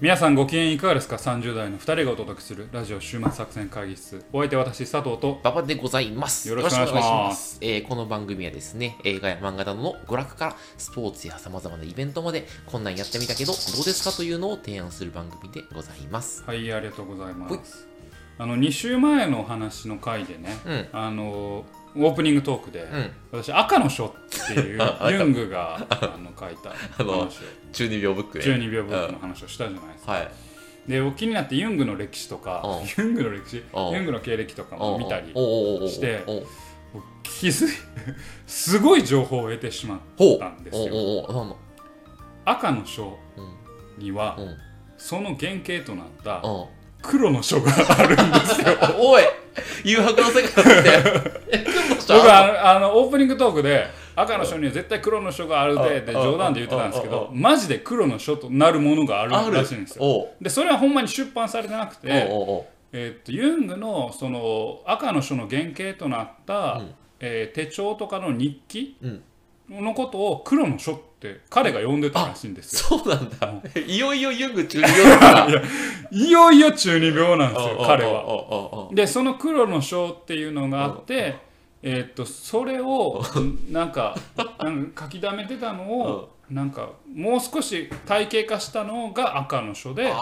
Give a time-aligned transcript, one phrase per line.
[0.00, 4.24] 皆さんご機嫌いかがですか ?30 代の2人がお届けするラジオ週末作戦会議室。
[4.32, 5.40] お相手は私、佐藤と。
[5.42, 6.48] 馬場でございます。
[6.48, 16.44] よろしくお願いしますえーこの番組はですね、映画や漫画などの娯楽からスポーツや様々なイベントまで、こんなんやってみたけど、どうですかというのを提案する番組でございます。
[16.46, 17.88] はい、ありがとうございまほいす。
[18.38, 20.88] あの、2週前の話の回でね、うん。
[20.92, 21.64] あの、
[21.96, 23.10] オープニングトークで、うん。
[23.32, 24.12] 私、赤の書っ
[24.48, 27.28] ていう あユングがあの書いた話を、
[27.72, 28.44] 中二病ブックね。
[28.44, 30.12] 12秒ブックの話をしたじゃないですか。
[30.12, 30.28] はい。
[30.88, 33.90] で、お気になってユングの歴史とかうん、ユングの歴史、うん。
[33.90, 36.24] ユングの経歴とかも見たりして
[37.22, 37.70] 気づい
[38.46, 39.98] すごい情報を得てしまっ
[40.38, 41.56] たんですよ。
[42.44, 44.56] 赤の書うんには、うん。
[44.96, 46.64] その原型となったうん。
[47.02, 48.76] 黒の書があるんですよ。
[48.98, 49.22] おい！
[49.84, 51.42] 誘白の世界だって。
[51.50, 52.66] え、来んの？
[52.66, 53.86] あのオープニングトークで
[54.20, 60.28] 赤の書には絶対黒の書があるでってあ冗談で言ってたんですけあどマジで黒の書となるものがあるらしいんですよ。
[60.40, 62.08] でそれはほんまに出版されてなくて、
[62.92, 69.22] えーっとユングのその赤の書の原型となった、うんえー手帳とかの日記うん
[69.70, 72.98] のことを黒の書って彼が呼んでたらしいんですよ。
[72.98, 73.52] そうなんだ。
[73.86, 75.46] いよいよユング中二病だ。
[76.10, 78.88] いよいよ中二病なんですよ彼は。
[78.92, 81.36] でその黒の章っていうのがあって、
[81.82, 83.22] えーっとそれを
[83.70, 84.16] なんか
[84.58, 90.12] なんか書き溜めてたのをなんかもう少し体系化したのが赤の書で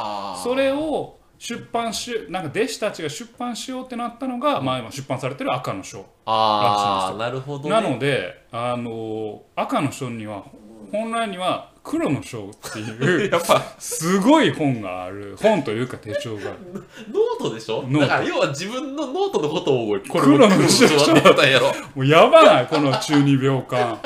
[0.42, 6.06] それを出版しなんか弟子たちが出版しようってなったのが、まあ、今出版されてる赤の書。
[6.24, 7.70] ああ、なるほど、ね。
[7.70, 10.44] なのであの赤の書には
[10.90, 13.62] 本来には黒の書っていう やっぱ。
[13.78, 16.50] すごい本がある本というか手帳が。
[16.50, 16.58] ある
[17.12, 17.82] ノートでしょ？
[17.88, 21.68] だから要は自分のノートのことをこ黒の黒書って言ったんやろ。
[21.68, 24.00] もうやばないこの中二病感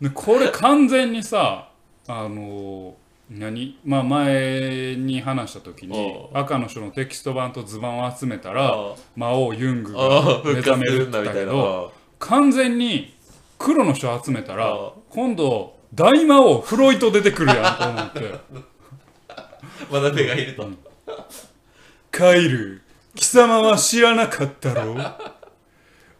[0.00, 1.68] でこれ完全にさ
[2.08, 2.94] あの
[3.30, 3.78] 何？
[3.84, 13.14] まあ前に話した時に赤の書のテキスト版と図版を集めたらあ魔王ユングあが目覚めるんだけど完全に
[13.58, 14.90] 黒の書集めたらあ。
[15.10, 18.20] 今度大魔王フロイト出てくるやんと思って。
[19.90, 20.68] まだ目がいると。
[22.10, 22.82] カイル
[23.14, 25.14] 貴様は知らなかったろう。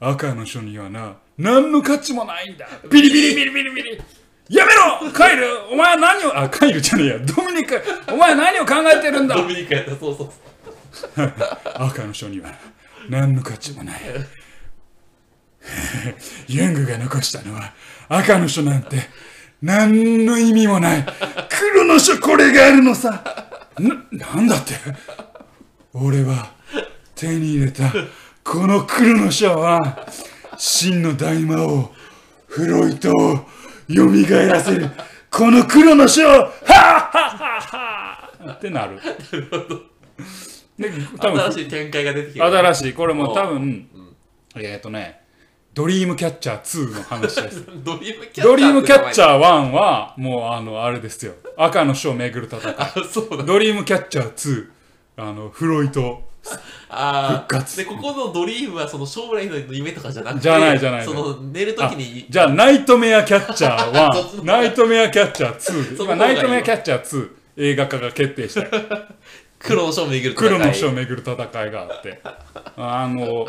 [0.01, 2.67] 赤の書にはな何の価値もないんだ。
[2.91, 4.03] ビリビリビリビリビリ。
[4.49, 4.73] やめ
[5.07, 5.13] ろ！
[5.13, 7.19] カイルお前は何をあカイルじゃねえや。
[7.19, 9.35] ドミニクお前は何を考えてるんだ？
[9.35, 10.33] ドミニカやった、そうそう
[10.93, 11.33] そう。
[11.75, 12.51] 赤の書には
[13.11, 14.01] 何の価値もない。
[16.49, 17.75] ユングが残したのは
[18.09, 19.09] 赤の書なんて
[19.63, 21.07] 何の意味もない。
[21.49, 23.23] 黒の書これがあるのさ。
[23.79, 24.75] ななんだって？
[25.93, 26.51] 俺は
[27.15, 27.91] 手に入れた
[28.45, 30.07] この黒の書は
[30.59, 31.91] 真の大魔王
[32.47, 33.47] フロイトを
[33.89, 34.07] 蘇
[34.49, 34.91] らせる。
[35.31, 39.01] この黒の書はっはっはっはってなる。
[40.79, 42.47] で多分新しい展開が出てきた。
[42.47, 42.93] 新しい。
[42.93, 43.89] これも多分、ん。
[44.57, 45.21] えっ、とね
[45.77, 47.63] ドリームキャッチャー2の話です。
[47.85, 48.47] ドリームキャッチャー。
[48.47, 49.25] ドリームキャッチー。
[49.27, 49.39] ャー1
[49.73, 51.35] はもうあのあれですよ。
[51.55, 53.45] 赤の書を巡る戦い。
[53.45, 54.67] ドリームキャッチャー2
[55.19, 56.23] あのフロイト。
[56.89, 57.77] あ復活。
[57.77, 67.29] で、ここのドリームはその将来の夢とかじゃなくて、じゃないじゃないその寝るときに、じゃあナイトメアキャッチャーそっちの1ナイトメアキャッチャー2今ナイトメアキャッチャー2
[67.59, 68.67] 映画化が決定した
[69.59, 70.49] 黒 の書を巡る戦い。
[70.49, 72.23] 黒の書を巡る戦いがあって。
[72.79, 73.47] あの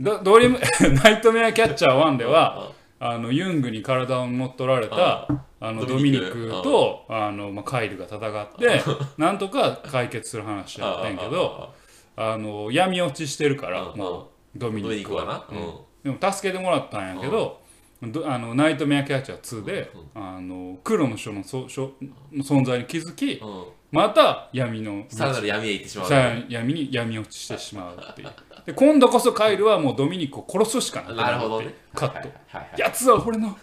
[0.00, 0.58] ドドリーム
[1.02, 3.18] ナイトメアキャッチャー1ではあ。
[3.18, 5.28] のユングに体を乗っ取られた
[5.60, 5.72] あ。
[5.72, 7.30] のドドミニククとあ。
[7.30, 8.82] の、まあ、カイルが戦って
[9.18, 11.68] なんとか解決する話やってんけど
[12.16, 12.36] あ。
[12.38, 13.98] の闇落ちしてるからうん。
[13.98, 14.24] もう
[14.56, 15.24] ドミニクは。
[15.26, 15.44] な。
[15.50, 16.10] うん。
[16.18, 17.60] でも助けてもらったんやけどど
[18.02, 21.92] あのナイトメアキャッチャー2であの黒の書のそ書
[22.32, 23.64] の存在に気づきうん。
[23.92, 26.44] また闇のさらなる闇へ行ってしまう。
[26.48, 28.28] 闇に闇落ちしてしまうっていう。
[28.64, 31.74] で今度こそカイルはもうドミニクを殺すしかなくなるほどね。
[31.94, 33.58] カット、はいはいはいやつは俺の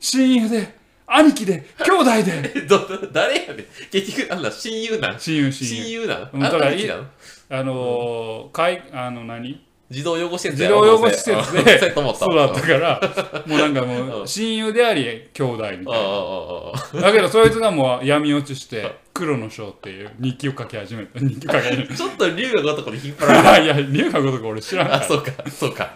[0.00, 0.76] 親友で
[1.06, 2.66] 兄貴で兄弟で。
[3.12, 3.66] 誰やねん。
[3.90, 5.20] 結局なんだ親友なん？
[5.20, 5.82] 親友親友。
[5.84, 6.30] 親友なん？
[6.34, 9.64] うんだからあのーかいあの何？
[9.90, 13.00] 児童養護施設児童養護施設うんでそうやと思ったから。
[13.46, 14.28] もうなんかもううん。
[14.28, 15.76] 親友であり兄弟みたい
[16.94, 17.02] な。
[17.02, 21.18] だけどそいつがもう闇落ちして黒の章っていう日記を書き始めた。
[21.24, 25.90] 日記を書き始めああちょっと龍が如くに引っ張られたたいや龍が如く俺知らんかあらそうかそうか。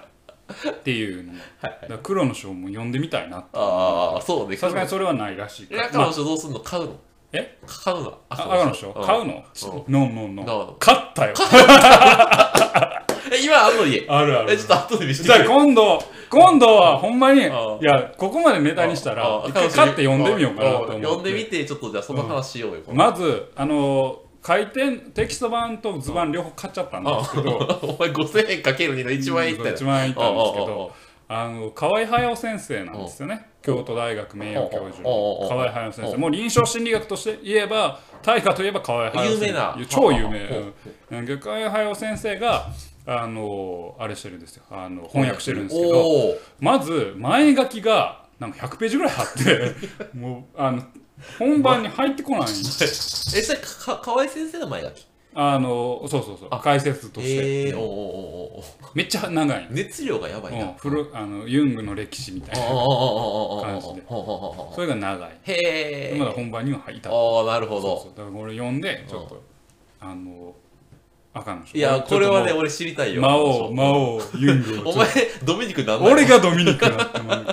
[0.70, 1.32] っていうの。
[1.34, 4.56] もだから黒の章も読んでみたいなああそうね。
[4.56, 5.82] さすがにそれはないらしいから。
[5.84, 6.60] え赤の書どうすんの？
[6.60, 6.96] 買うの？
[7.32, 7.58] え？
[7.66, 8.18] 買うの？
[8.30, 9.44] あ赤の章買うの？
[9.86, 9.92] うん。
[9.92, 11.34] ノンノンノン買ったよ。
[11.36, 12.88] え
[13.38, 14.52] 今あんの家あるある。
[14.52, 21.02] えちょっと後で見せてじゃあ今度今度はほんまにいあやここまでネタにしたら一回買って読んでみようかなと思って。
[21.02, 21.24] 読ん。
[21.24, 30.92] でみてちょっとじゃあその話しようよまずあの回転テキスト版と図版両方買っちゃったんですけど お前5000円かける2の1万円いったよ1万円いったんですけど
[31.28, 33.46] あの河合隼先生なんですよね。
[33.62, 36.16] 京都大学名誉教授河合隼先生。
[36.18, 39.46] もう臨床心理学として言えば大化といえば河合隼先生。
[39.46, 39.76] 有名な。
[39.88, 41.36] 超有名。
[41.38, 42.66] 河合隼先生が
[43.06, 44.64] あのあれしてるんですよ。
[44.70, 49.72] あの翻訳してるんですけどまず前書きがなんか100ページぐらいあって
[50.16, 50.82] もうあの
[51.38, 55.06] 本番に入ってこない えそれか河合先生の前書き？
[55.34, 56.60] あのそうそうそう。
[56.62, 58.64] 解説として、えー、おーお
[58.94, 60.64] めっちゃ長い、熱量がやばいな。
[60.64, 64.02] うん、古あのユングの歴史みたいな感じで。
[64.06, 65.30] それが長い。
[65.44, 68.10] へえまだ本番には入ったああなるほそうどそう。
[68.10, 69.42] だからこれ読んでちょっと
[70.00, 70.54] あの
[71.34, 73.22] あかんのいやこれはね俺知りたいよ。
[73.22, 75.06] 魔王魔王ユングを お前
[75.44, 76.12] ドミニクなんなの？
[76.12, 77.44] 俺がドミニクになってまうっ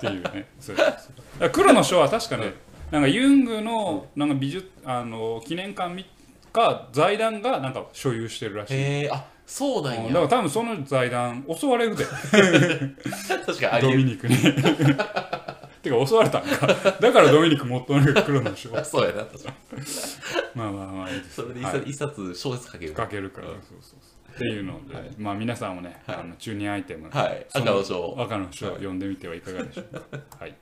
[0.00, 0.46] ていうね。
[1.52, 2.52] 黒の書は確かね
[2.90, 6.04] なんかユングのなんか美術あの記念館み
[6.52, 8.70] か財団がなんか所有してるらし
[9.02, 9.10] い。
[9.10, 10.00] あそうなんや。
[10.02, 10.12] うん。
[10.12, 12.04] だから多分その財団襲われるで。
[13.46, 14.36] 確かにドミニクに
[15.82, 16.66] てか襲われたんか。
[17.00, 19.24] だからドミニク持っとる黒の書えそうやな。
[19.24, 19.54] 確かに
[20.54, 21.36] まあまあまあいいです。
[21.36, 21.72] それで一はい。
[21.74, 22.92] 冊一冊小説書ける。
[22.94, 23.54] かけるから、うん。
[23.54, 24.34] そうそうそう。
[24.34, 27.46] っていうので、まあ皆さんもね、あの中二アイテム、はい。
[27.48, 30.02] そ赤の書赤の書を読んでみてはいかがでしょうか。
[30.40, 30.54] はい。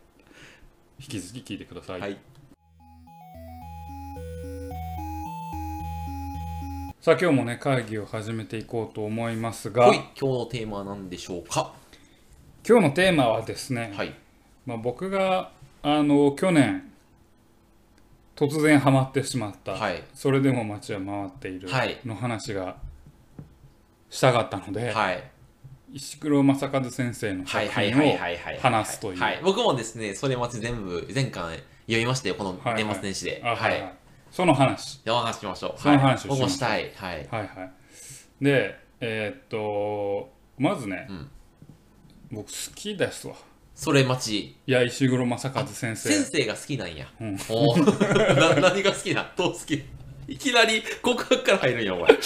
[1.01, 2.17] 引き続き聞いてください、はい。
[7.01, 9.87] さあ今日もね会議を始めていこうと思いますが。
[9.87, 11.73] 今日のテーマは何でしょうか？
[12.69, 14.15] 今日のテーマはですね、はい
[14.69, 15.51] まあ、僕が
[15.83, 16.93] あの去年
[18.37, 20.05] 突然ハマってしまった、はい。
[20.13, 21.99] それでも街は回っているはい。
[22.05, 22.77] の話が
[24.11, 25.25] したかったので、はい。
[25.95, 28.59] 石黒正和先生のはい作品をはいはいはいはい。
[28.61, 29.19] 話すという。
[29.19, 29.41] はい。
[29.43, 32.85] 僕もですねそれ待ち全部前回読みましたよこのはいはい。
[32.85, 33.41] 年末年始で。
[33.43, 33.95] あはいはい。
[34.31, 35.03] その話。
[35.03, 35.81] でお話ししましょう。
[35.81, 36.93] その話をしましはい。
[36.95, 37.27] はい。
[37.31, 38.45] はいはい。
[38.45, 40.29] でえーっと
[40.59, 41.31] まずね、うん。
[42.33, 43.35] 僕好きですわ
[43.79, 44.57] それ待ち。
[44.67, 46.09] いや石黒正和先生。
[46.09, 47.07] 先生が好きなんや。
[47.21, 47.37] うん。
[48.37, 49.81] な何が好きなどう好き？
[50.27, 52.09] いきなり告白から入るんやお前。
[52.09, 52.17] 好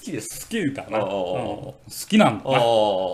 [0.00, 0.46] きです。
[0.46, 1.90] 好きだな、おうん。
[1.90, 2.56] 好きなんだな。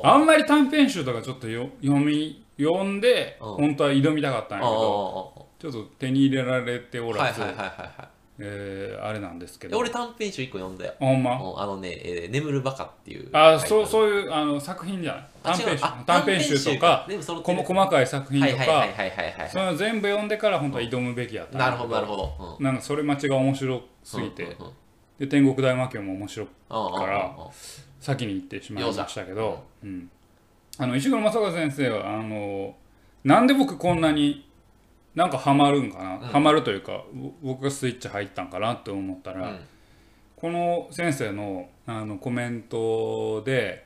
[0.05, 3.55] あんまり短編集とかちょっとよ読み読んでうん。
[3.55, 8.09] 本当は挑みたかったんやけどおちょっと手に入れられておらず、ーはいはいはいはいは
[8.41, 9.77] えーあれなんですけど。
[9.79, 10.95] 俺短編集一個読んだよ。
[11.01, 11.33] ほんま？
[11.33, 15.25] うんあのね、えー眠るバカっていうあそううそういうあの作品じゃない？
[15.43, 15.85] 短編集。
[16.07, 17.09] 短編集とか
[17.45, 18.87] 細かい作品とか
[19.51, 22.65] その全部読んでから本当は挑むべきやったなるほどなるほど、うん。
[22.65, 24.73] なんかそれ待ちが面白すぎて、うんうんうん。
[25.19, 27.01] で天国大魔教も面白くうんうんうんうん。
[27.01, 27.37] から
[28.01, 30.09] 先に行ってしまいましたけど、うん、
[30.79, 32.77] あの石黒正和先生はあの
[33.25, 34.48] なんで僕こんなに
[35.19, 39.61] なんかハマるんかな、ハマるというかぼ僕がスイッチ入ったんかなって思ったら、うん。
[40.37, 43.85] この先生のあのコメントで、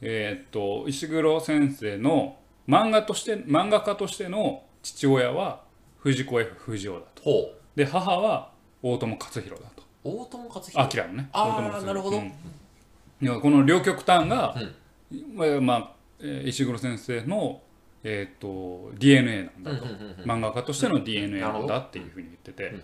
[0.00, 2.36] えーっと石黒先生の
[2.68, 5.62] 漫画として漫画家としての父親は
[5.98, 7.24] 藤子 F 不二雄だと。
[7.74, 9.82] で母は大友克洋だと。
[10.04, 11.04] 大友克洋。
[11.04, 11.30] 明のね。
[11.32, 11.86] あー大友克洋。
[11.86, 12.16] なるほど。
[12.18, 12.24] うん。
[12.26, 12.32] い
[13.26, 14.54] やこの両極端が、
[15.10, 15.66] うん。
[15.66, 15.90] まあ
[16.44, 17.60] 石黒先生の、
[18.02, 20.30] えーっと DNA なんだと、うんうんうんうん。
[20.30, 22.74] 漫画家としての DNA なんだっていうふうに言ってて、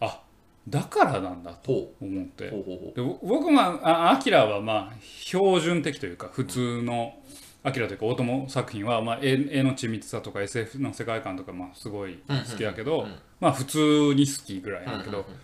[0.00, 0.22] あ
[0.68, 2.50] だからなんだとほ思って。
[2.50, 7.14] でぼ僕もあアキラはまあ標準的というか普通の
[7.62, 15.36] アキラというか大友作品はまあ絵絵の緻密さとか SF の世界観とかまあすごい好きだけど、うんうんまあ普通に好きぐらいだけど、うんうんうん。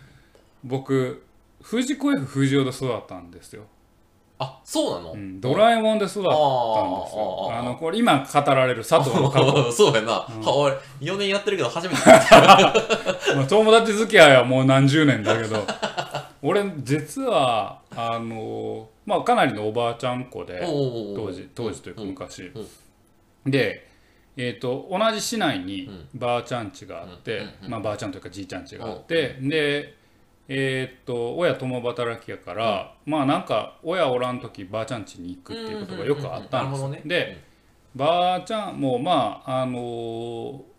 [0.65, 1.25] 僕
[1.63, 3.65] 藤子 F 不二雄で育ったんですよ、
[4.45, 7.51] あそうなの、うん、ドラえもんで育ったんですよ。
[7.53, 9.71] あのこれ今語られる佐藤の過去。
[9.73, 12.01] そうやな、は俺4年やってるけど初めて。
[12.07, 15.65] まあ友達付き合いはもう何十年だけど。
[16.43, 22.53] 俺実はあのまあかなりのおばあちゃん子で当当時当時というか昔、
[23.45, 23.51] うん。
[23.51, 23.89] で、
[24.37, 27.49] えー、と同じ市内にうばあちゃん家があって、うん。
[27.65, 27.71] うん。
[27.71, 30.04] まあ、ばあちゃんというかじいちゃん家があって、で
[30.49, 37.43] えー、と親共働きやから、まあなんか親おらん時ばあちゃん家に行くっていうことがよくあったんですで
[37.95, 40.75] ばあちゃんもまああのー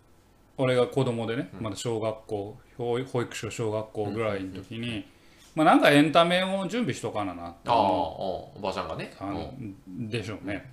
[0.58, 5.06] 俺が子供でね、まだ小学校保保育所小学校ぐらいの時に、
[5.54, 9.14] まあなんかエンタメを準備しとかななっておばあちゃんがね。
[9.18, 9.52] あの
[9.86, 10.72] でしょうね。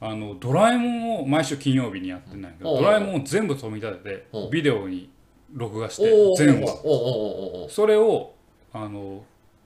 [0.00, 5.08] あのドラえもんを毎週金曜日にやってんだけど、ドラえもんを全部飛び立ててビデオに
[5.52, 8.34] 録画しおてお全話おおおおおそれを
[8.72, 9.22] あの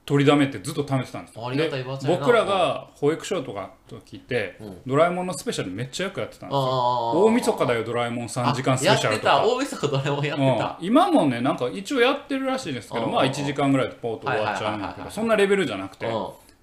[0.07, 1.49] 取りだめてずっと貯めてたんですよ。
[1.49, 2.25] ありがたいばあちゃんやな。
[2.25, 4.77] 僕らが保育所とかの時って、うん。
[4.87, 6.61] ドラえもんのスペシャルめっちゃよくやってたんですよ。
[6.61, 9.33] あ大晦日だよドラえもん3時間スペシャルとか。
[9.33, 13.13] やってた大晦日ドラえもんやってた、うん、今もねなんか一応やってるらしいですけどうん。
[13.13, 16.13] まあ1時間ぐらいでポーと終わっちゃうんだけどそんなレベルじゃなくてうん。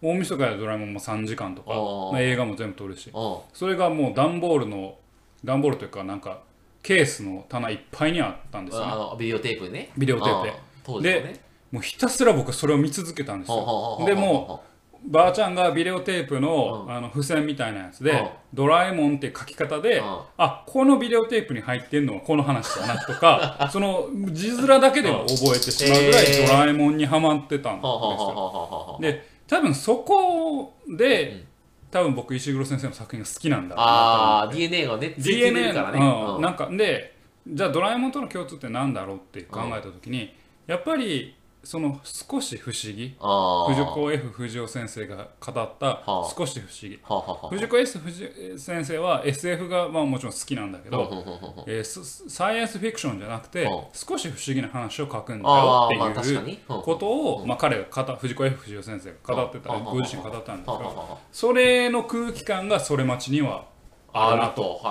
[0.02, 2.12] 大晦日やドラえもんも3時間とかうん。
[2.14, 3.38] まあ映画も全部撮るしうん。
[3.52, 4.96] それがもう段ボールの
[5.44, 6.40] 段ボールというかなんか
[6.84, 8.92] ケースの棚いっぱいにあったんですよね。
[8.92, 9.90] あのビデオテープね。
[9.98, 10.54] ビデオテー
[10.86, 11.24] プで。
[11.24, 11.40] ね。
[11.72, 14.04] もうひたすら僕それを見続けたんですよ。
[14.06, 18.28] でもうばあちゃんがビデオテープの,、あの付箋みたいなやつで、うん。
[18.54, 20.20] ドラえもんって書き方で、うん。
[20.38, 26.48] あこのビデオテープに入ってんのはこの話だなとか その字面だけでも覚えてしまうぐらいえー。
[26.48, 28.98] ドラえもんにはまってたんですよ。
[29.00, 31.53] で多分そこで、うん
[31.94, 36.00] 多分僕石黒先生の作品が好きなんだああ DNA がね DNA るからね。
[36.00, 36.36] うん。
[36.38, 36.42] うん。
[36.42, 37.14] なんかで
[37.48, 40.34] じゃあドラえもんとの共通ってなんだろうって考えた時に、
[40.66, 46.34] やっぱりその少し不思議藤子 F 不二雄先生が語ったはあ。
[46.38, 47.00] 少し不思議。
[47.02, 53.70] はあはあはあ藤子 F 不二雄先生は SF がまあもちろん好きなんだけど、ほうほうほうほうえースサイエンスフィクションじゃなくてうん。
[53.94, 59.84] 少し不思議な話を書くんだよっていうことを、まあ、彼が語藤子 F 不二雄先生が語ってたうん。
[59.86, 63.66] ご自身語ったんですけどはあはあはそれの空気感がそれ待ちには
[64.12, 64.82] あああるなと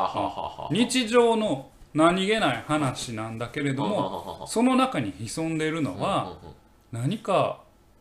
[0.72, 6.38] 日常の何気ない話なんだけれどはあはあもはあはあその中に潜んでいるのは
[6.92, 7.60] 何か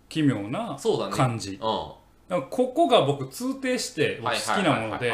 [0.10, 0.78] 奇妙な
[1.12, 1.52] 感じ。
[1.52, 1.58] うん。
[1.58, 1.96] だか
[2.30, 5.12] らここが僕通底して僕好きなもので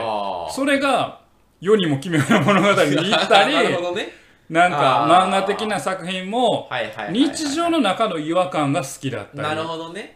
[0.52, 1.22] それが
[1.62, 3.54] 世にも奇妙な物語に行ったり
[3.96, 4.28] ね。
[4.50, 9.40] なんか漫画的な作品もはいはいはいはい日常の中の違和感が好きだったり。
[9.42, 10.14] なるほどね。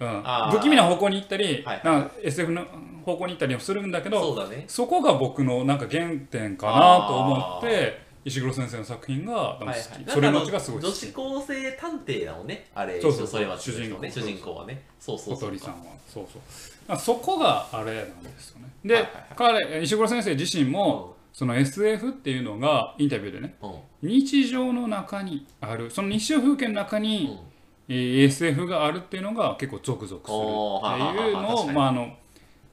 [0.52, 2.66] 不気味な方向に行ったりはいなんか SF の
[3.06, 4.64] 方向に行ったりもするんだけどそね。
[4.68, 10.06] そこが僕のなんか原点かなと思って石黒先生の作品が好はいはい。
[10.06, 14.02] きそれ待ちがすごい好女き子高生探偵だもんねあれそうそうそれは主人公。
[14.02, 14.84] ね主人公はね。
[15.00, 15.36] そうそうそう。
[15.38, 15.86] 小鳥さんは。
[16.08, 16.42] そうそう。
[16.88, 18.70] あそこがあれなんですよね。
[18.86, 24.10] で、はいはい彼石黒先生自身も、その SF っていうのがインタビューでねうん。
[24.10, 27.40] 日常の中にあるその日常風景の中に、
[27.88, 32.16] えー SF があるっていうのが結構ゾクゾクするっていはいはいいうのをまああの、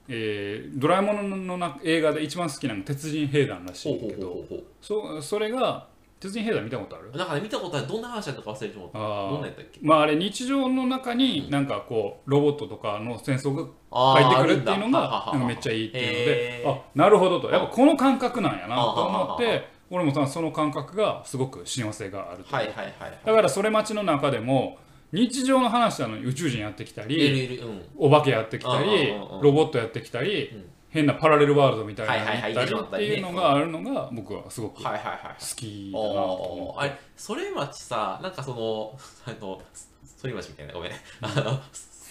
[0.08, 4.44] えードラえもんのな映画で一番好きなのが鉄人兵団らしいうけど
[4.80, 5.86] そそれが
[6.18, 7.10] 鉄人兵団見たことある？
[7.14, 7.86] うなんかね見たことある。
[7.86, 9.78] どんな話だったか忘れてもらったどんなやったっけ？
[9.82, 17.50] まああれ日常の中になんかこうロボットとかの戦争があ入ってくるっていうのがなんかめっちゃいいっていうのであなるほどと。
[17.50, 23.18] やっぱこの感覚なんやなと思って俺もさその感覚がすごく親和性があるとはいはいはいはい。
[23.24, 24.78] だからそれ待ちの中でも
[25.12, 27.60] 日常の話なのに宇宙人やってきたり
[27.96, 29.08] お化けやってきたり
[29.42, 30.70] ロボットやってきたりうん。
[30.90, 39.60] 変なパラレルワールドみたいなのやったりっていうのがあるのが僕はすごく好きだなとあれそれ町さなんかそのあの
[40.22, 40.72] 反町みたいな。
[40.72, 41.60] ごめんあの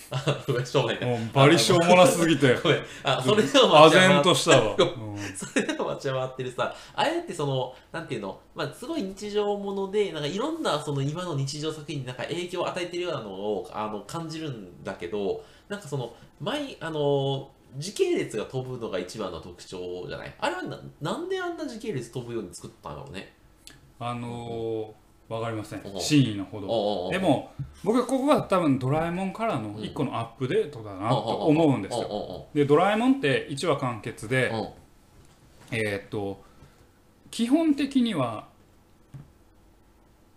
[0.10, 1.06] あごめんしょうがない。
[1.06, 2.56] もうバリしょうもなすぎて。
[2.64, 2.84] ごめん。
[3.04, 5.18] あそれでも唖然としたわ、うん。
[5.36, 6.74] それでも街は回ってるさ。
[6.94, 20.36] あれってそのなんていうのまあすごい日常ものでなんかいろんなその今の日常作品になんか影響を与えてるようなのをあの感じるんだけどなんかその毎あの時系列が飛ぶのが一番の特徴じゃない？
[20.40, 23.34] あれはななんであんな時系列飛ぶように作ったんだろうね。
[24.00, 24.92] あのー、
[25.30, 25.82] わかりません。
[26.00, 27.10] 真意のほど。
[27.12, 27.52] でも
[27.84, 32.02] 僕はここが多分ドラえもんからの一個のアップデートだなと思うんですよ。
[32.02, 34.68] よでドラえもんって1話完結でうん。
[35.72, 36.46] えーっと
[37.30, 38.48] 基本的には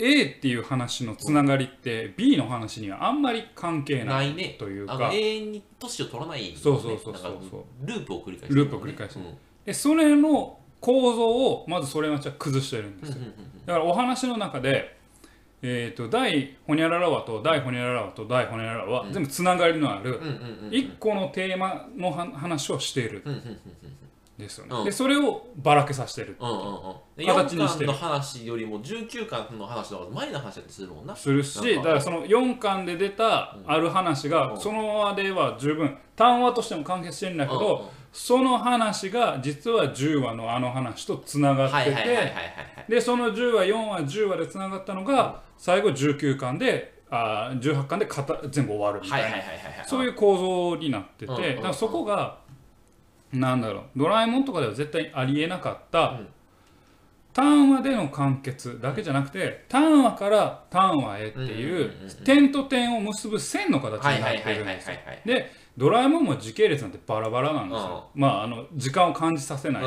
[0.01, 5.11] A っていう話のつながりって B の話にはあんまり関係なないというか。
[5.13, 9.37] 永遠に年を取らない、ね、そうそうそうそうループを繰り返してループを繰り返すうん。
[9.65, 13.17] でそれの構造をまずそれは崩してるんですよ。
[13.67, 14.97] だからお話の中で、
[15.63, 20.75] えー、と大ホニャララワと大ホニャララワと大ホニャララワは全部つながりのあるうんうんうんうん。
[20.75, 23.23] 一個のテーマのは話をしている
[24.39, 24.79] ですようん。
[24.79, 26.95] ねでそれをばらけさせてるうんうんうん。
[27.17, 27.91] で形にしてる。
[27.91, 31.15] 4巻の話よりも19巻の話の方が前の話だったりするもんな。
[31.15, 34.33] するしだからその4巻で出たある話うん。
[34.33, 42.33] がその話では十分単話としても完結してるんだけどその話が実は10話のあの話とつながってて
[42.89, 48.09] でその10話4話10話でつながったのが最後19巻であー18巻で
[48.51, 49.85] 全部終わるみたいな。
[49.85, 52.39] そういう構造になっててだからそこが
[53.33, 56.29] なんだろうドラえもんとかでは絶対ありえなかったうん。
[57.33, 61.93] 単話での完結だけじゃなくて単話から単話へっていう
[62.25, 64.97] 点と点を結ぶ線の形はいになってるんですよ。
[65.07, 65.23] はい。
[65.25, 68.05] でドラえもんも時系列なんてバラバラなんですよ。
[68.15, 69.83] まああの時間を感じさせない。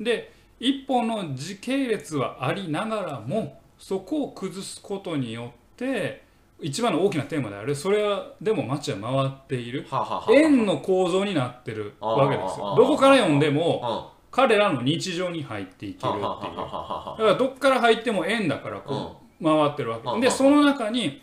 [0.00, 6.22] で一本の時系列はありながらもそこを崩すことによって
[6.60, 9.84] 一番の大きなテーマであるそれはでも街は回っている。
[10.32, 12.76] 円の構造になってるわけですよ。
[12.76, 13.54] どこから読んでうん。
[13.56, 16.22] もは彼らの日常に入っていけるっていう。
[16.22, 21.20] だからどっから入っても円だからこう回ってるわうんけでその中に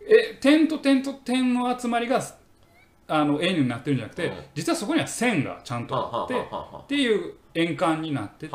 [0.00, 2.22] え点と点と点の集まりが
[3.06, 4.34] あの円になってるんじゃなくてうん。
[4.54, 8.54] 実はそこには線がちゃんとあってっていう円環になってて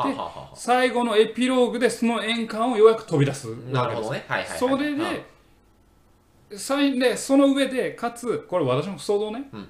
[0.54, 4.24] 最後のエピローグでその円環をようやく飛び出すなるほどね。
[4.28, 4.58] はいはいはい。
[4.58, 5.26] それで
[6.56, 9.68] 最でその上でかつこれ私の想像ね、うん。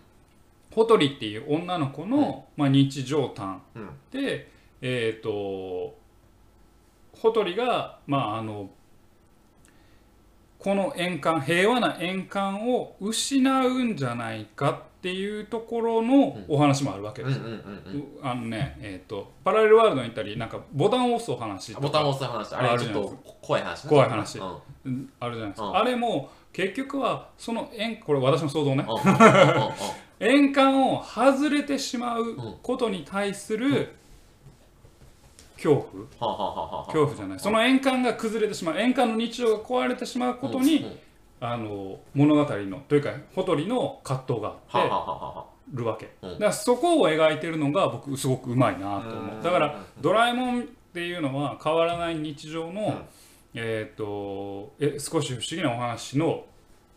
[0.75, 3.63] ホトリっていう女の子の、まあ、日常談。
[3.75, 3.91] うん。
[4.11, 5.99] でえっ、と
[7.13, 8.71] ホトリがまああの
[10.61, 18.07] この円環平和な円環を失うんじゃないかっていうところのお話もあるわけです、うんうんうんうん。
[18.23, 22.55] あのねえっ、とパラレルワールドに行ったりなんかボタンを押すお話ボタンを押す話。
[22.55, 23.89] ああるじゃないれちょっと怖い話ね。
[23.89, 24.39] 怖い話。
[24.85, 25.11] うん。
[25.19, 25.77] あるじゃないですか、うん。
[25.77, 28.87] あれも結局はその円これ私の想像ね。
[30.21, 33.95] 円環を外れてしまうことに対する
[35.63, 35.77] 恐
[36.19, 36.31] 怖。
[36.33, 36.85] はあはあはあはあ。
[36.87, 37.39] 恐怖じゃない。
[37.39, 40.85] その円環が崩れてしまう円環の日常が壊れてしまうことに、うん。
[40.85, 40.99] うん
[41.43, 46.33] あの物語のというかほとりの葛藤がはあってるわけ、うん。
[46.33, 49.37] だからそこを描いてるのが僕すごくうまいなと思う。
[49.37, 49.43] うん。
[49.43, 53.05] だから「ドラえもん」っていうのは変わらない日常の、うん。
[53.55, 56.45] えっ、とえ少し不思議なお話の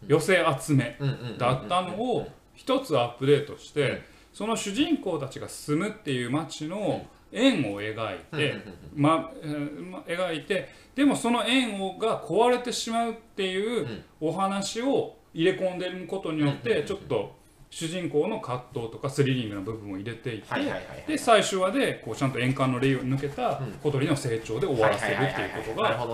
[0.07, 4.03] 寄せ集めうんうんうんうんだったのを一つアップデートして
[4.33, 8.63] その主人公たちが住むっていう街の円を描いうんうんうんて、
[8.95, 9.31] ま
[10.07, 17.35] 描いてでもその円をが壊れてしまうっていうお話を入れ込んでることによってちょっと
[17.69, 20.47] 主人公の葛藤とかスリリングな部分を入れていって
[21.07, 26.07] で最終話でこうちゃんと円環のレイを抜けた小鳥の成長で終わらせるっていうことが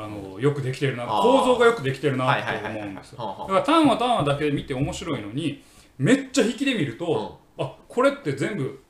[0.00, 2.76] あのよくできてるな構造がよくできてるなはいとはいはいはい。
[2.76, 3.46] 思うんですよ。
[3.48, 5.64] だから単話単話だけで見て面白いのに
[5.96, 8.80] めっちゃ引きで見ると、あこれって全部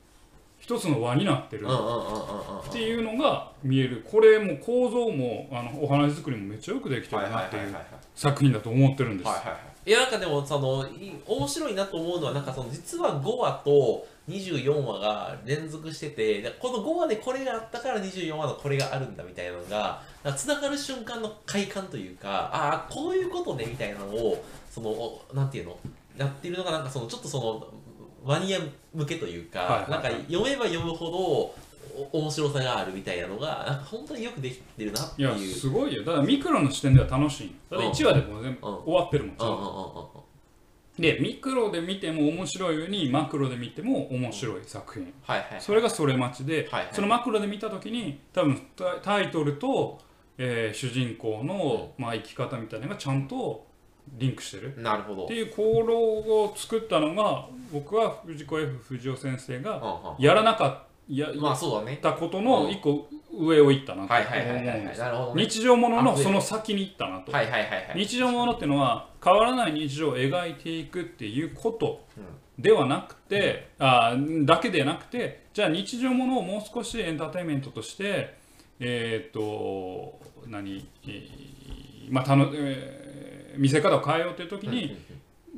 [0.69, 4.05] 一つの輪になってるっていうのが見える。
[4.05, 7.75] これも構造もあのお話作りもめっちゃよくできてるなっていう
[8.13, 9.27] 作品だと思ってるんです。
[9.27, 9.41] は
[9.83, 25.79] いやなんかでもそのい面白いなと思うのはなんかその実は5話と24話が連続しててでこの5話でこれがあったから24話のこれがあるんだみたいなのがなんか繋がる瞬間の快感というかああこういうことねみたいなのをそのおなんていうの？
[26.15, 27.67] やってるのがなんかそのちょっとその
[28.23, 28.59] マニア
[28.93, 29.91] 向けというか、はいはいはい。
[29.91, 31.69] なんか読めば読むほど
[32.11, 35.39] お面白さがあるみたいなのがなんか本当によくできてるなっていやいう。
[35.39, 36.03] すごいよ。
[36.03, 37.55] だからミクロの視点では楽しい。
[37.69, 38.75] だから1話でもう全部うん。
[38.83, 40.29] 終わってるもんうんうん
[41.01, 45.13] でミクロで見ても面白いようにマクロで見ても面白い作品。
[45.21, 46.93] はいはいそれがそれ待ちで、はいはい。
[46.93, 49.99] そのマクロで見た時に多分タタイトルと、
[50.37, 53.65] えー主人公の、まあ、生き方みたいなのがちゃんと
[54.17, 54.73] リンクしてる。
[54.81, 55.25] なるほど。
[55.25, 61.95] っていう功労を作ったのが僕は藤子 F 不二雄先生がうんうんやらなかったやまあそうだね。
[61.95, 64.05] ったことの一個上を行ったな。
[64.05, 65.31] とはい思はいはいはい。
[65.31, 65.37] うん。
[65.39, 67.91] 日常もののあその先に行ったなと、はいはいはいはい。
[67.95, 72.23] 日常ものっていうのは変わらない日常を描いていくっていうことうん。
[72.61, 78.35] ではなくて、あーだけでなくてじゃあ日常ものをもう少しエンターテインメントとして
[78.81, 82.98] えーっと何、えーまあたのえー
[83.59, 84.97] 見せ方を変えようという時に、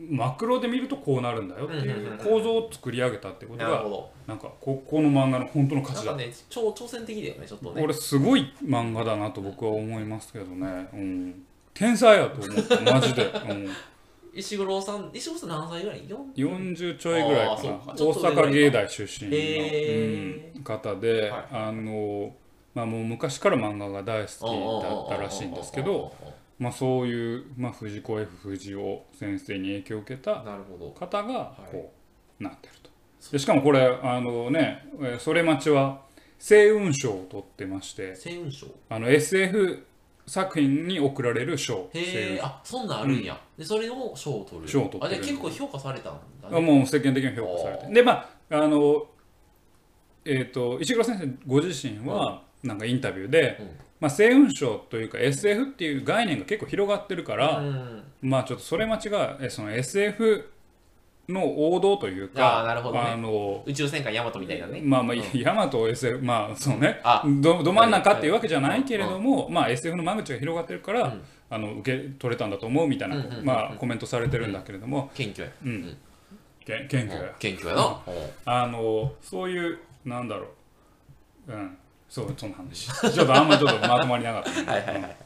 [0.09, 3.83] マクロで見るとこうなるんだよっていう構造を作り上げたってことが
[4.25, 7.81] なんかここの漫画の本当の価値だね、超挑戦的だよね、ちょっとね。
[7.81, 13.69] これすごい漫画だなと僕は思いますけどね、うん、天才やと思ってマジで、うん、
[14.33, 17.69] 石黒さん、石黒さん何歳ぐらい ?4 40ちょいぐらいかな。
[17.93, 21.45] 大阪芸大出身の、へーうん方で、はい。
[21.51, 22.33] あの
[22.73, 26.13] まあ、もう昔から漫画が大好きだったらしいんですけど、
[26.61, 30.43] まあ、そういう、まあ、藤子 F 不二雄先生に影響を受けた。
[30.43, 31.71] 方がはい。
[31.71, 31.91] こ
[32.39, 32.91] うなってると。
[33.31, 36.01] でしかもこれあのねえーそれ待ちは
[36.39, 38.67] 星雲賞を取ってまして星雲賞。
[38.89, 39.87] あの SF
[40.27, 41.89] 作品に贈られる賞。
[41.91, 42.45] 星へえ、雲。
[42.47, 43.41] あ、そんなんあるんや。
[43.57, 44.67] で、それを賞を取る。
[44.67, 45.23] 賞を取ってる。
[45.23, 46.61] あ、結構評価されたんだがね。
[46.61, 49.07] もう世間的に評価されあてでまああの
[50.25, 53.65] えっ、と石黒先生ご自身はなんかインタビューで、うん。
[53.99, 58.03] まあ、星雲賞というか SF っていう概念が結構広がってるから、うん。
[58.21, 60.49] まあちょっとそれ待ちがえその SF
[61.29, 63.01] の王道というかあーなるほどね。
[63.01, 64.81] あの宇宙戦艦ヤマトみたいなね。
[64.83, 65.39] まあまあ、うん。
[65.39, 66.99] ヤマト SF まあそうね。
[67.03, 67.23] あ。
[67.25, 71.21] どど真ん中っていうわけじゃないけれども、まあ SF の間口が広がってるから、うん。
[71.49, 73.45] あの受け取れたんだと思うみたいな、うんうんうんうん。
[73.45, 75.53] まあコメントされてるんだけれども、謙虚や。
[75.63, 75.97] うん。
[76.65, 78.01] け謙虚や、謙虚やな。
[78.45, 80.47] あのそういうなんだろ
[81.47, 81.51] う。
[81.51, 81.77] うん
[82.11, 85.17] そうその話ちょっとあんまちょっとまとまりなかった、はいはいはい。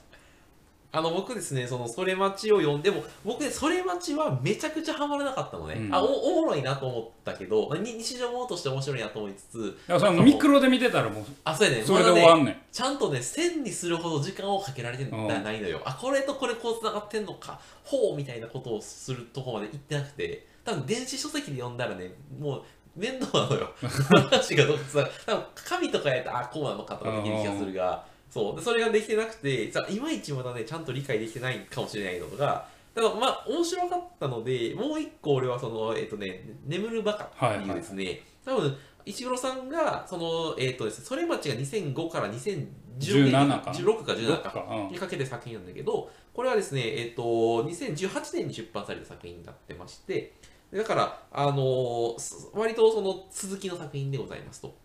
[0.92, 5.74] あの僕ですね、そのそれ待ちを読んでも、僕ね、それ待ちはめちゃくちゃハマらなかったのね。
[5.74, 15.82] うんあお、おもろいなと思ったけど、まあに日常ものとして面白いなと思いつつ、いやそのミクロで見てたらもうあ、そうやね、それで終わんねんちゃんとね、線にするほど時間をかけられてうんないのよ。
[15.86, 22.64] あ、これとこれこう繋がってんのか、ほうみたいなことをするとこまで行ってなくて、多分電子書籍で読んだらね、もう
[22.96, 23.70] 面倒なのよ。
[23.82, 28.56] 話がどっちさ、多分紙とかやったら、あ、こうなのかとかできる気がするが、そう。
[28.56, 47.22] でそれができてなくて、じゃあいまいちまだね、ちゃんと理解できてないかもしれないのが、だからまあ、面白かったので、もう一個俺はその、えっ、とね、眠るバカっていうですね、多分、石黒さんが、その、えっ、とですね、それ町が2005から2010年17か16か17かにかけて作品なんだけど、これはですね、えっ、と、
[47.66, 50.34] 2018年に出版された作品になってまして、
[50.74, 52.16] だから、あの
[52.54, 54.76] 割とその続きの作品でございますと。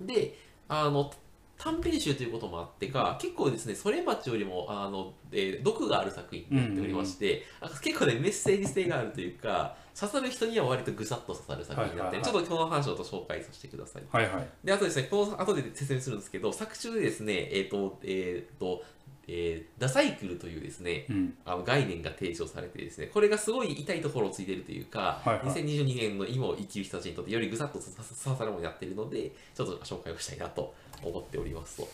[0.00, 1.12] で、あの、
[1.56, 14.02] 短編集ということもあってか、結構ですね、それ町よりも、あの、えー毒がある作品になっておりまして、あ結構ね、メッセージ性があるというか、刺さる人には割とぐさっと刺さる作品になって、はいはいはいちょっとこの話をと紹介させてください。
[14.10, 18.82] はいはいで、あとですね、この後で説明するんですけど、作中でですね、えっ、と、えっ、と、
[19.28, 31.88] えーダサイクルというですね、うんあの概念が提唱されてですね、これがすごい痛いところをついているというか、はいはい2022年の今を生きる人たちにとってよりぐさっと刺さるものになっているので、ちょっと紹介をしたいなと思っておりますと。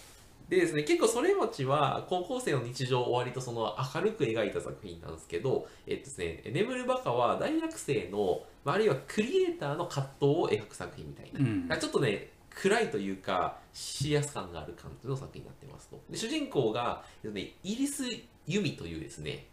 [0.50, 11.38] でですね、結構それもちは高校生の日常を割とその明るく描いた作品なんですけど、えっとですね、眠るバカは大学生の、まああるいはクリエイターの葛藤を描く作品みたいな。
[11.38, 16.00] うんちょっとね、暗いというか、シリアス感がある感じの作品になってますと。
[16.10, 18.04] で主人公が、えっとね、イリス・
[18.46, 19.46] ユミというですね、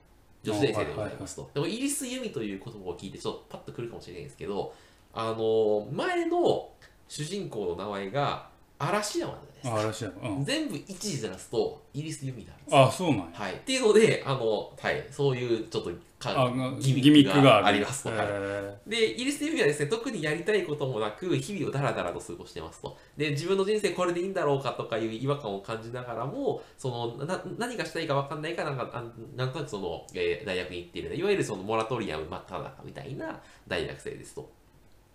[0.43, 1.49] 女子大生でございますと。
[1.53, 4.73] でも、イリス・ユミという言葉を聞いて、ちょっとパッとくるかもしれないんですけど、
[5.13, 6.69] あの前の
[7.07, 9.69] 主人公の名前が嵐山です。
[9.69, 12.77] あ嵐やうん全部一時ずらすと、イリス・ユミになるんです。
[12.77, 13.53] あそうなんやはい。
[13.53, 18.09] っていうので、あの、はい、そういうちょっとかあギミッックがありますと。
[18.09, 22.97] はいへで、イリス・ユミはですね、特にやりたいこともなく、日々をダラダラと過ごしてますと。
[23.17, 29.03] で、自分の人生これでいいんだろうかとかいう違和感を感じながらも、その、な何がしたいか分かんないから、なんか、あ
[29.35, 34.56] なんとなくその、えー大学に行っている、いわゆるそのモラトリアム真っ只中みたいな大学生ですと。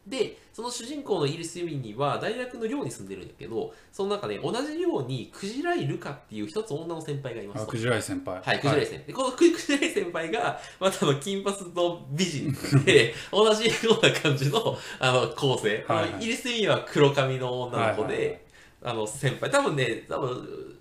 [0.06, 9.06] で、その主人公のイリス・ユミには大学の寮に住んでるんだけど、その中で、同じ寮にクジライ・ルカっていう一つ女の先輩がいますクジライ先輩はい、クジライ先輩。
[9.06, 12.52] で、このクジ ライ先輩が、またあの、金髪と美人
[12.84, 15.84] で、同じような感じの、あの、構成。
[15.86, 18.40] はいはいイリス・ミーは黒髪の女の子で、はいはいはい
[18.84, 19.50] あの、先輩。
[19.50, 20.78] 多分ね、多分、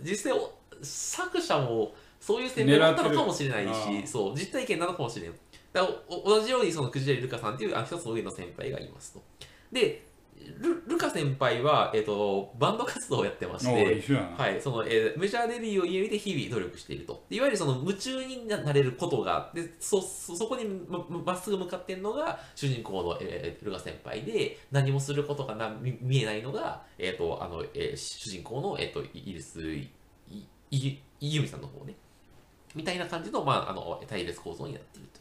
[0.00, 0.52] 実際お、
[0.82, 5.36] 作者も、そういう先輩だったのかもしれないし、そう、実体験なのかもしれない。
[5.72, 9.22] だ同じように、そのクジライ・ルカさんっていう、あ一つの上の先輩がいますと。
[9.72, 10.06] で、
[10.58, 14.02] ルルカ先輩は、えっ、と、バンド活動をやってましおて、
[14.38, 17.22] はい、その、えーメジャーデビューを家見て日々努力していると。
[17.28, 29.90] でいわゆるその夢中になれることがあって、そそそこにままっすぐ向かっているのが主人公の、えールガ先輩で、何もすることがな見見えないのが、えーとあのえー主人公の、えー、とイギリス、い
[30.28, 31.94] いいイユミさんの方ね。
[32.74, 35.19] みたいな感じの,、まあ、あの対立構造になっていると。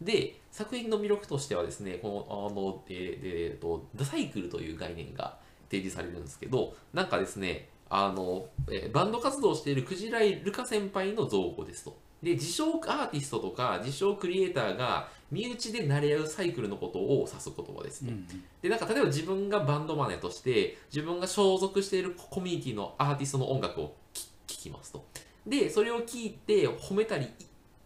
[0.00, 5.38] で、作品の魅力としてはですね、この、あの、で、で、えっと、ダサイクルという概念が
[5.70, 11.96] 提示されるんですけど、なんかですね、あの、えーバンド活動をしているクジライ・ルカ先輩の造語ですと。
[12.22, 18.10] で、自称アーティストとか、自称クリエイターが身内で慣れ合うサイクルのことを指す言葉ですと。
[18.10, 18.26] うん
[18.60, 25.04] で、なんか例えば自分がバンドマネとして、自分が所属しているコミュニティのアーティストの音楽を聴きますと。
[25.46, 27.28] で、それを聞いて褒めたり、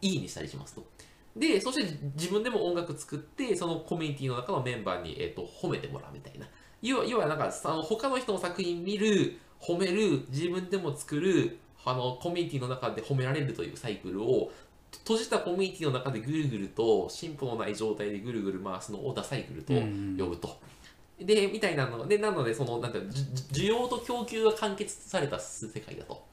[0.01, 0.85] いいいにしたりしますと。
[1.37, 6.47] で、そして自分でも音楽作って、そのコミュニティの中のメンバーに、えっと褒めてもらうみたいな。
[6.83, 14.53] 要は、要はなんか、その他の人の作品見る、褒める、自分でも作る、あの、コミュニティの中で褒められるというサイクルを、
[15.05, 20.59] 閉じたコミュニティの中でぐるぐると、進歩のない状態でぐるぐる回すのをダサイクルとうん呼ぶと。
[21.19, 26.25] で、みたいなので、なので、その、なんていう需要と供給が完結された世界だと。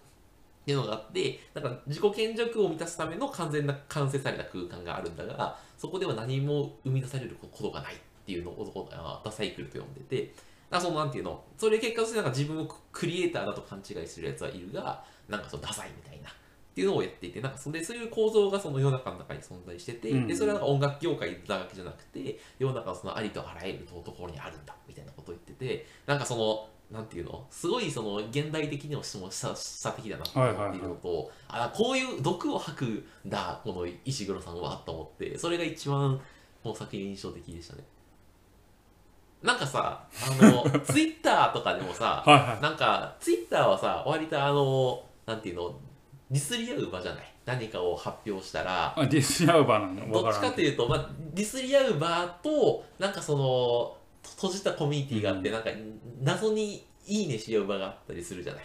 [0.70, 10.32] っていうのがあって、だから自己顕示欲を満たすための完全な完成された空間があるんだが、そこでは何も生み出されることがないっていうのをあダサイクルと呼んでて、
[10.70, 16.30] だそのなんていうの、それ結果としてなんか自分をクリエイターだと勘違いするやつはいるが、なんかそのダサいみたいな。
[16.30, 16.32] っ
[16.72, 27.46] ていうのをやっていて、なんかそれそういう構造がその世の中の中に存在してて、うんでそれはなんか音楽業界だけじゃなくて、世の中のそのありとあらゆるところにあるんだみたいなことを言ってて、なんかその、なんていうの？
[27.52, 36.20] すごいその現代的にもしたした的だなっているのと、あこういう毒を吐くんだこの石黒さんはと思ってそれが一番
[36.64, 37.84] この作品印象的でしたね。
[39.44, 42.62] なんかさあの ツイッターとかでもさはいはい。
[42.62, 45.74] なんかツイッターはさ割とあのなんていうの？
[46.32, 47.34] ディスり合う場じゃない？
[47.46, 50.12] 何かを発表したらあディスり合う場なの？
[50.12, 55.54] どっちかというと、まあ、ディスり合う場となんかその閉じたコミュニティがあって、うん。
[55.54, 55.70] なんか
[56.22, 58.64] 謎にいいねし合う場があったりするじゃない。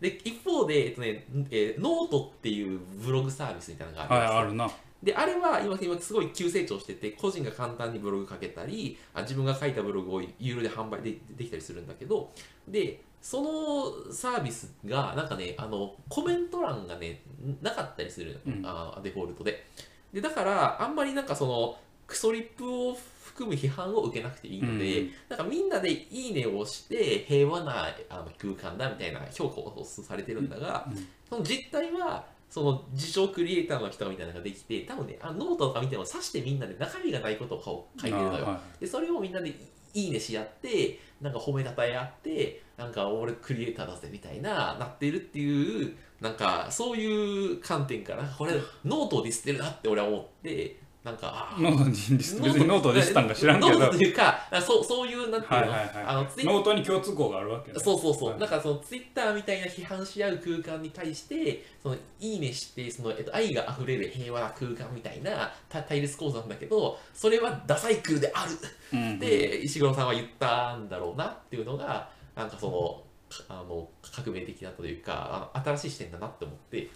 [0.00, 4.64] で一方で、えっとねえーノートっていうブログサービスみたいなのがあはいるんですよ。
[4.64, 4.70] あるな。
[5.02, 12.30] であれは今今すごい急成長してて個人が簡単にブログ書けたりあ自分が書いたブログを有料で販売でできたりするんだけど
[12.68, 17.22] でそのサービスがなんかねあのコメント欄がね
[17.60, 18.62] なかったりする、うん。
[18.64, 19.66] あデフォルトで。
[20.12, 25.10] でだからあんまりなんかそのクソリップを含む批判を受けなくていいので、うん。
[25.28, 31.08] なんかみんなで「いいね」を押して平和なあの空間だみたいな評価をされてるんだが、うん。
[31.28, 39.54] その実態はその自称クリエイターの人みたいなのができて多分ねあのノートとか見てもさしてみんなで中身がないことを書いてるのよ、あはでそれをみんなでい
[39.94, 48.52] いいねし合ってなんか褒めたたえ合ってなんか俺クリエイターだぜみたいななってるっていうなんかそういう観点からこれ
[48.84, 53.78] ノートをディスってるなって俺は思ってなんかノートにディス別にノートでしたんか知らんけど。
[53.78, 57.80] ノートというかそうそういうなんていうの、はいはいはいあのツイッノートに共通項があるわけね。
[57.80, 58.38] そうそうそう、はい。
[58.38, 68.52] なんかそのツイッターみたいな批判し合う空間に対してそのいいねしてその、えっと、愛があふれる平和な空間みたいなた対立構造なんだけどそれはダサイクルである。
[68.92, 76.90] うんって石黒さんは言ったんだろうなっていうのがなんかそのかあの革命的だというかあの新しい視点だなって思って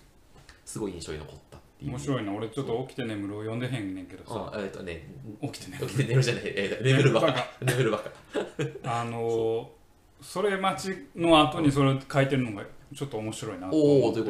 [0.64, 1.90] すごい印象に残ったっていう。
[1.90, 2.32] 面白いな。
[2.32, 4.52] 俺ちょっと起きて眠るを読んでへんねんけどさ。
[4.54, 5.08] うんえっとね。
[5.42, 7.46] 起きて眠起きて寝るじゃない、えー眠るばっか。
[7.62, 8.10] 眠るばっか。
[9.00, 9.76] あのー
[10.22, 14.22] それ待ちの後にそれ書いてるのがちょっと面白いなと思って。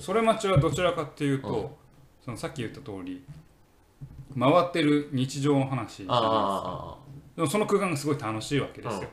[0.00, 1.68] それ待ちはどちらかっていうと、うん。
[2.24, 3.22] そのさっき言った通り
[4.38, 6.20] 回ってる日常の話じゃない
[7.36, 9.08] でもその空間がすごい楽しいわけですよ、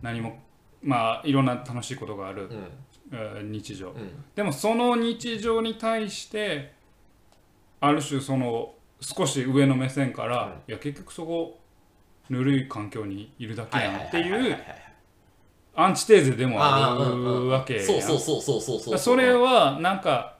[0.00, 0.40] 何も
[0.82, 2.70] まあいろんな楽しいことがあるあ、うん。
[3.12, 3.90] えー日常。
[3.90, 4.24] うん。
[4.34, 6.72] でもその日常に対して
[7.86, 11.60] ある種その少し上の目線から、うんいや結局そこ
[12.30, 14.56] ぬるい環境にいるだけはいやんっていう
[15.74, 17.84] アンチテーゼでもあるわけやん。
[17.84, 20.38] そうそうそうそうそうそうそれはなんか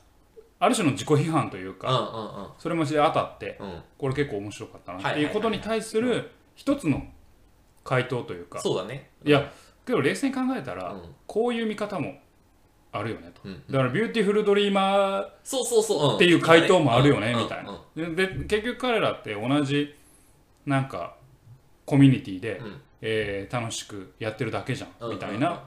[0.59, 2.61] ある種の自己批判といううんか、うん。
[2.61, 3.61] それもし当たって
[3.99, 7.07] これ結構面白かったなってはいうことに対する一つの
[7.83, 9.11] 回答というか、そうだね。
[9.25, 9.53] いや
[9.85, 11.15] けど冷静に考えたら、うん。
[11.27, 12.15] こういう見方も
[12.97, 13.41] あるよねと。
[13.45, 16.17] うんだからビューティフルドリーマーそうそうそう、うん。
[16.17, 17.43] っていう回答もあるよねうん。
[17.43, 17.79] みたいな。
[17.97, 19.95] うんでで結局彼らって同じ
[20.67, 21.17] なんか
[21.85, 22.81] コミュニティで、うん。
[23.03, 25.65] えー楽しくやってるだけじゃん、うんみたいな。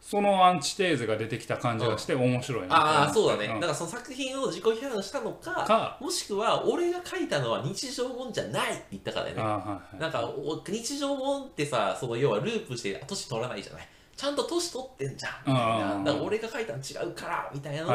[0.00, 3.54] そのアンチテーゼが出てきた感じがして面白いなと思ってああそうだね、ん。
[3.54, 5.96] だからその作品を自己批判したのかか。
[5.98, 9.34] もしくは俺が書いたのは日常もんじゃないって言ったからね。
[9.36, 9.98] はいはい。
[9.98, 15.32] なんかお日常もんってさその要はループして年取らないじゃないちゃんと年取ってんじゃん。
[15.46, 16.04] みたいな。
[16.04, 17.94] だから俺が書いたの違うからみたいなのを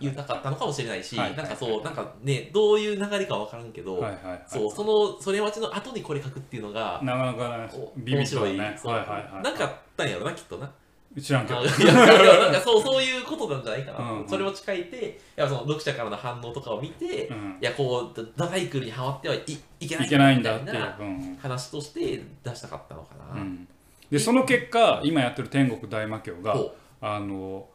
[0.00, 4.04] 言いたかったのかもしれないし、なんかそうなんかねどういう流れか分からんけど、
[4.46, 8.56] そうそのそれ待ちの後にこれ書くっていうのがなかなか面白い。
[8.76, 9.42] そうはいはいはい。
[9.42, 10.70] なんかあったんやろなきっとな。
[11.18, 11.60] 知らんけど。
[11.60, 14.28] あいやなんかそう そういうことなんじゃないかな、うんうん。
[14.28, 17.58] それを書いていやその読者からの反応とかを見て、いうん。
[17.60, 19.42] やこうダサイクルにはまってはい
[19.80, 20.72] いけないいけないんだっていう。
[20.74, 23.66] みたいなうん話として出したかったのかな、うん
[24.10, 26.56] でその結果今やってる天国大魔教が
[27.00, 27.66] あの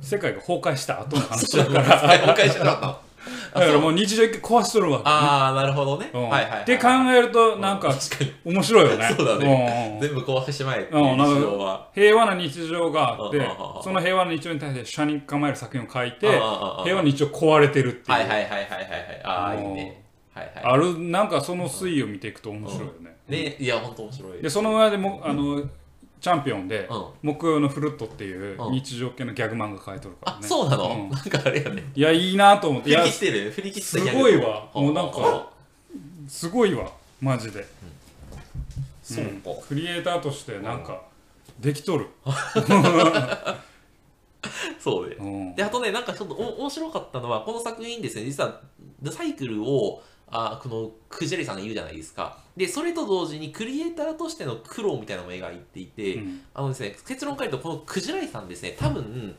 [0.00, 2.18] 世界が崩壊した後の話だから。
[2.20, 3.06] 公開したの。
[3.54, 5.10] だからもう日常一回壊しとるわけね。
[5.10, 6.28] ああなるほどね、うん。
[6.28, 7.92] はいはい、はい、って考えるとなんか
[8.44, 9.08] 面白いよね。
[9.16, 9.98] そうだね。
[10.00, 11.88] 全部壊してしまえっていう日常は。
[11.94, 19.20] 平和な日常があってうんうんうんうんその平和な日常に対して車に構える作品を書いてうんうんうんうん平和な日常壊れてるっていう、はいはいはいはいはいはい。
[19.24, 20.02] ああいいね。
[20.32, 20.64] はいはい。
[20.64, 24.42] あるなんかその推移を見ていくと面白いよね、ねいや本当面白い。
[24.42, 25.62] でその上でもあの
[26.20, 27.06] チャンピオンでうん。
[27.22, 28.72] 木曜のフルットっていううん。
[28.72, 31.10] 日常系のギャグ漫画書いとるからあねそうなの、ん。
[31.10, 31.84] なんかあれやね。
[31.94, 32.96] いやいいなと思って。
[32.96, 33.50] 振り切ってる？
[33.50, 34.68] 振り切ったすごいわ。
[34.74, 34.84] うん。
[34.84, 35.50] もうなんか
[36.28, 36.90] すごいわ。
[37.20, 37.66] マジで。
[39.02, 41.00] そうか、クリエイターとしてなんか
[41.60, 42.08] できとる、
[44.80, 45.54] そうでうん。
[45.54, 48.24] であとねなんかちょっとお面白かったのはこの作品ですね。
[48.24, 48.60] 実は
[49.00, 56.40] 「The Cycle を」あこのクジャリさんが言うじゃないですかでそれと同時にクリエイターとしての苦労みたいなのも描いていて、うん。
[56.54, 59.34] あのですね結論から言うとこのクジライさんですね多分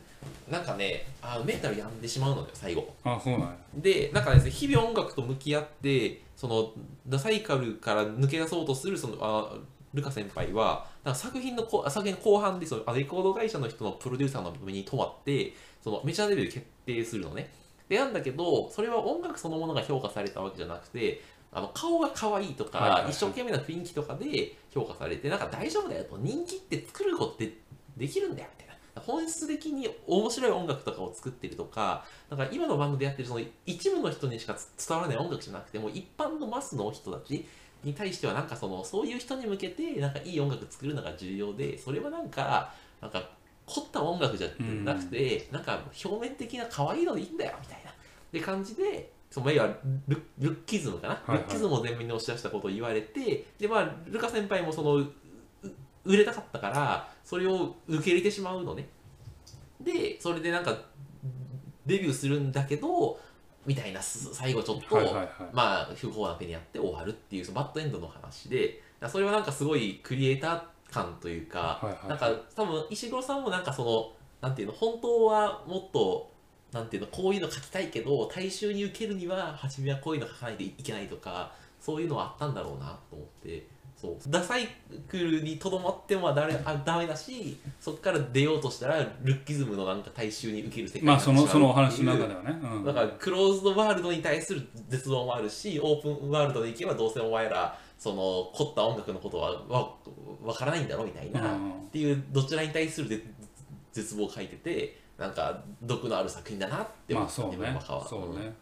[0.48, 2.94] なんかねあメンタル病んでしまうのよ最後。
[3.04, 3.56] あそうなんや。
[3.74, 6.72] でなんかですね日々音楽と向き合ってその
[7.06, 9.52] ダサイカルから抜け出そうとするそのあ
[9.94, 17.50] ルカ先輩はなんか作品のこ作品の後半でそのあレコード会社の人のプロデューサーの目に止まってそのメジャーデビュー決定するのね。
[17.88, 21.22] でなんだけどそれは音楽そのものが評価されたわけじゃなくて
[21.52, 23.02] あの顔が可愛いとか、はいはい。
[23.02, 27.52] はい一生懸命な雰囲気とかで評価されてなんか大丈夫だよと人気って作ることって
[27.96, 29.00] できるんだよみたいな。
[29.00, 34.56] 本質的に面白い音楽とかを作ってるとかなんか今の番組でやってるその一部の人にしか
[34.88, 37.46] 伝わらない音楽じゃなくてもう一般のマスの人たち
[37.84, 43.22] に対してはなんかそのそういう人に向けてなんかいい音楽作るのが重要でそれはなんかなんか
[43.66, 44.48] 凝った音楽じゃ
[44.82, 47.92] なくて、なんか表面的な可愛いのでいいんだよみたいな。
[48.32, 51.38] で感じでそのいわゆるルルッキズムかな、はいはい。
[51.38, 55.12] ルッキズムを前面に押し出したことを言われてでまあルカ先輩もそのう
[56.04, 58.88] 売れたかったからそれを受け入れてしまうのね。
[59.80, 60.76] でそれでなんか
[61.86, 63.18] デビューするんだけど
[63.66, 65.28] みたいなす最後ちょっと、はいはいはい。
[65.52, 68.82] まあ不法な手にあって終わるっていうそのバッドエンドの話で。
[69.08, 70.60] それはなんかすごいクリエイター
[70.92, 72.08] 感というか、はいはい。
[72.08, 76.28] なんか多分石黒さんもなんかそのなんていうの本当はもっと
[76.72, 83.66] なんていうのこういうの書きたいけど大衆に受けるには初めはこういうの書かないといけないとかそういうのはあったんだろうなと思って。
[84.00, 84.16] そう。
[84.28, 84.68] ダサイ
[85.08, 92.84] クルにとどまってもだれあダメだしそこから出ようとしたらルッキズムのなんか大衆に受ける世界にまあそのそのお話の中ではね、うん。
[92.84, 99.94] だからクローズドワールドに対する絶望もあるしオープンワールドでいけばどうせお前らその凝った音楽のことはわ
[100.44, 101.72] わからないんだろみたいな、うん。
[101.72, 103.20] っていうどちらに対するで
[103.92, 107.80] 絶望を書いててなんか毒のある作品だなって思ったまあそうね。
[108.08, 108.54] そうね、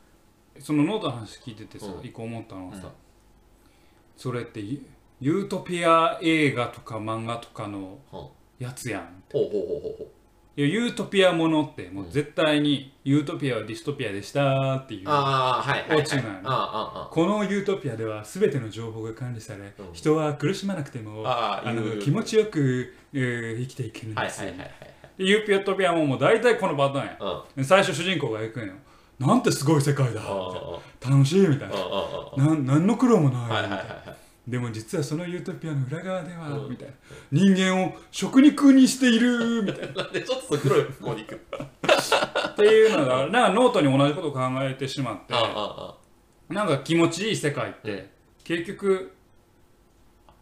[0.59, 2.91] そのノートの話聞いててさ、うん一個思ったのはさ、うん。
[4.17, 4.81] それってユ
[5.21, 7.99] ユートピア映画とか漫画とかの
[8.59, 9.23] やつやん。
[10.57, 15.99] ユートピアものってもう絶対にユートピアはディストピアでしたっていうああはいはいはい。
[15.99, 19.93] 落ちないのああこのユートピアでは全ての情報が管理され、うん。
[19.93, 27.17] 人は苦しまなくてもあの気持ちよく、えー生きていけるんですよ、はいはいはいでユートピアももう大体このパターンや。
[27.19, 28.75] はいで最初主人公が行くんよ。
[29.19, 30.21] なんてすごい世界だ。
[31.01, 31.75] 楽しいみたいな。
[31.75, 34.51] うんうんなん何の苦労もないみたいな、はいはいはいはい。
[34.51, 36.71] でも実はそのユートピアの裏側では、うん。
[36.71, 36.95] みたいな。
[37.33, 40.05] 人間を食肉にしているみたいな。
[40.05, 45.35] なんでちょっと黒い方向に行くっていうのがなんかノートに同じことを考えてしまって。
[46.49, 48.11] なんか気持ちいい世界って
[48.45, 49.13] 結局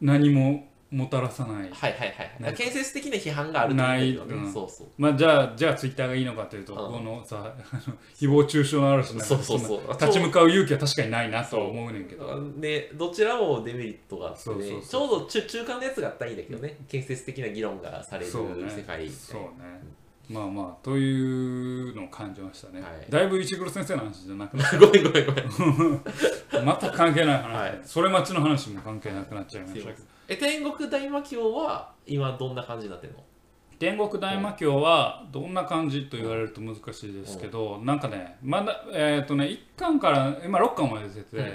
[0.01, 1.57] 何ももたらさない。
[1.57, 2.55] はいはいはいはい。
[2.55, 4.53] 建設的な批判があると思うんだけどねないうん。
[4.53, 4.87] そうそう。
[4.97, 6.93] まあじゃあじゃあツイッターがいいのかというと、うん。
[6.93, 9.93] このさあの誹謗中傷の嵐の中そうでそうそう。
[9.93, 12.53] 立ち向かう勇気は確かにないなとは思うねんけど。
[12.59, 14.83] でどちらもデメリットがあって、そうそうそう。
[14.83, 16.77] ちょうど中中間のやつがあったらいいんだけどね。
[16.89, 18.71] 建設的な議論がされるそうね。
[18.71, 20.05] 世界みたいそうね。
[20.29, 23.11] まあまあというのを感じましたね、はい。
[23.11, 26.01] だいぶ石黒先生の話じゃなくなっな ごめんごめんごめん。
[26.51, 27.81] た全く関係ない話、はい。
[27.85, 33.17] それ待ちの話も関係なくなっちゃいましたけどえ天国大魔教は今どんな感じになってんの？
[33.79, 41.53] 天国大魔教はどんな感じと言われると難しいですけど、なんかねまだえっ、とね1巻から今6巻まで出てて、うん。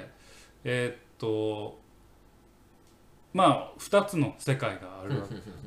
[0.66, 1.80] えっ、と
[3.34, 5.22] まあ2つの世界がある。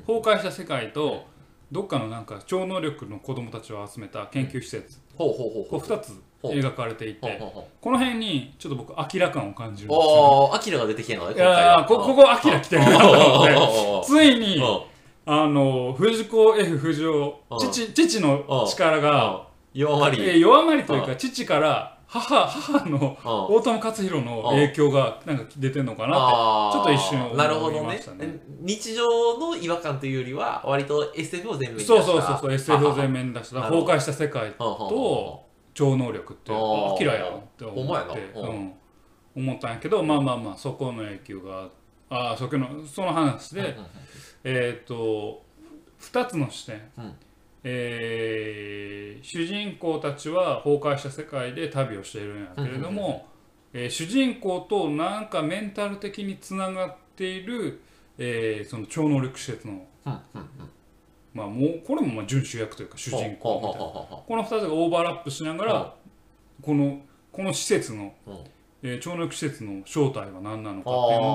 [0.05, 1.25] 崩壊した世界と
[1.71, 5.79] どっかのなんか超能力の子供たちを集めた研究施設、ほうほうほうこう。
[5.79, 7.39] ほう2つ描かれていて
[7.81, 14.07] この辺にちょっっと僕明ら感を感じるんですよおーアキラが出てきてんのねいやーこここアキラ来てるなと思って。
[14.07, 14.81] ついにうん
[15.25, 17.09] あの藤子 F 不二雄
[17.49, 20.21] うん父父の力が弱まり。
[20.21, 23.17] えー弱まりといううか父から母母の
[23.49, 27.81] 大友克洋の影響がなんか出てんのかなってちょっと一瞬思いなるほどね。
[27.81, 32.03] ましたね日常の違和感というよりは割と SF を全面に出した。
[32.03, 38.31] そうそうそうそう SF を全面に出した崩壊した世界とと超能力ってあーあアキラやんって思って。
[38.35, 38.49] うん。
[38.49, 38.73] うん。
[39.35, 41.69] 思ったんやけどまあまあまあそこの影響が
[42.09, 43.75] ああそこのその話で
[44.43, 45.43] えっと
[46.01, 46.81] 2つの視点。
[46.97, 47.13] うん。
[47.63, 53.25] えー主人公たちは崩壊した世界で旅をしているんやけれども、
[53.73, 57.81] えー主人公となんかメンタル的につながっている、
[58.17, 59.87] えーその超能力施設の、
[61.33, 64.17] まあ、もうこれもまあ準主役というか主人公みたいな。
[64.17, 65.95] この2つがオーバーラップしながら、
[66.61, 68.13] このこの施設の、
[68.83, 71.25] えー超能力施設の正体は何なのかっていうの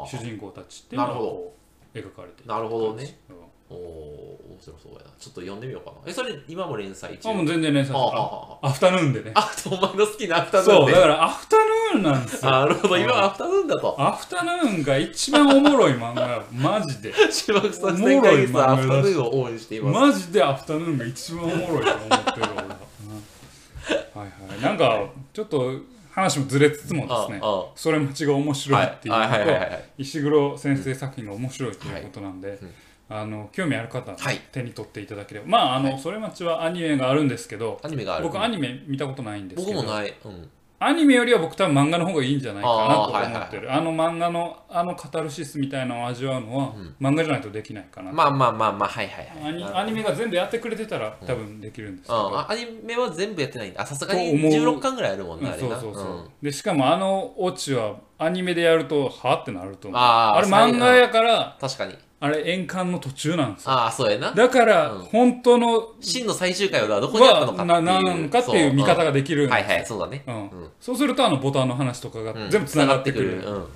[0.00, 1.30] と主人公たちっていうのがなるほど。
[1.32, 1.54] こ
[1.94, 3.18] う描かれているなるほどね。
[3.28, 3.36] うん。
[3.70, 5.04] おお面白そうやな。
[5.18, 5.96] ちょっと読んでみようかな。
[6.06, 7.28] えそれ今も連載中？
[7.28, 8.58] あもう全然連載はしてるあ。
[8.62, 9.32] アフタヌーンでね。
[9.34, 11.57] あお前の好きなアフタヌーそうンでだからアフタ
[11.94, 12.54] ヌーンなんですよ。
[12.54, 12.96] あなるほど。
[12.96, 13.96] 今アフタヌーンだと。
[13.98, 16.44] アフタヌーンが一番おもろい漫画よ。
[16.52, 17.12] マジで。
[17.30, 20.12] 島草おもろい全会議漫画だしアフタヌーンを応援しています。
[20.12, 21.92] マジでアフタヌーンが一番おもろいと思ってる
[22.36, 22.62] 俺は、
[24.16, 24.62] いはい。
[24.62, 25.72] なんかちょっと
[26.10, 27.40] 話もずれつつもですね。
[27.42, 32.74] あそれ待ちが面白いっていうはいはいはいはいのと石黒先生作品が面白いということなんで、うん。
[33.10, 34.40] あの興味ある方ははい。
[34.52, 38.24] 手に取っていただければ、まああの、はそれ待ちはアニメがあるんですけどアニメがある。
[38.24, 39.78] 僕アニメ見たことないんですけど。
[39.78, 40.14] 僕もない。
[40.24, 40.50] うん
[40.80, 43.74] アニメよりは僕多分漫画の方がいいんじゃないかなと思ってる。
[43.74, 49.74] あの漫画のあのカタルシスみたいなのを味わうのは、漫画じゃないとできないかな、まあまあまあまあはいはいはい。
[49.74, 52.38] アニメが全部やってくれてたら多分できるんですけど、うん。
[52.38, 53.82] あアニメは全部やってないんだ。
[53.82, 54.76] あさすがにと思う。
[54.76, 55.80] 16巻ぐらいあるもんね、うんあれな。
[55.80, 56.30] そうそうそう、ん。
[56.42, 60.00] でしかもあのオチはアニメでやるとはあってなると思う。
[60.00, 63.70] あーれ漫画やから確かにあれ円環の途中なんですよ。
[63.70, 64.32] ああそうやな。
[64.32, 65.04] だから、うん。
[65.04, 67.70] 本当の真の最終回はどこにあったのかっていう。
[67.70, 69.64] はななのかっていう見方ができるんですよ。
[69.66, 70.24] はいはいそうだね。
[70.26, 70.34] うん。
[70.34, 70.70] うん。
[70.80, 72.50] そうするとあのボタンの話とかがうん。
[72.50, 73.72] 全部つながってくる,、繋がって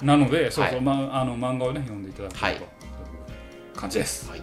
[0.00, 0.06] うん。
[0.06, 2.62] なのでそうそう、はいまあ、あの漫画をね読んでいただければ、はいと。
[2.62, 2.68] いう
[3.78, 4.28] 感じです。
[4.30, 4.42] はい。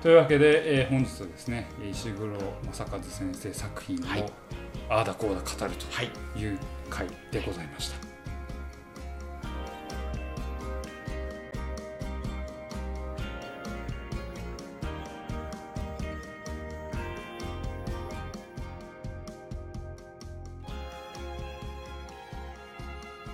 [0.00, 2.28] というわけで、えー本日はですね石黒
[2.72, 4.32] 正和先生作品を、はい。
[4.88, 6.10] ああだこうだ語るはい。
[6.34, 8.11] という回でございました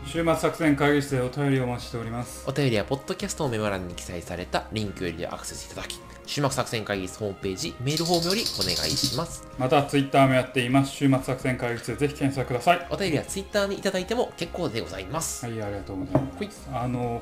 [0.08, 2.42] 週末作戦会議室でお便りをお待ちしております。
[2.48, 9.46] お便りはポッドキャストのメモ欄に記載されたリンクよりアクセスいただき終幕作戦会議室ホームページメールフォームよりお願いします。
[9.58, 10.92] またツイッターもやっています。
[10.92, 12.86] 週末作戦会議室でぜひ検索ください。
[12.88, 15.44] お便りはツイッターにいただいても結構でございます。
[15.44, 16.68] はい、ありがとうございます。
[16.72, 17.20] あの、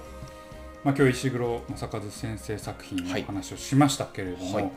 [0.84, 3.24] まあ、今日石黒正和先生作品のはい。
[3.24, 4.70] 話をしましたけれども、はい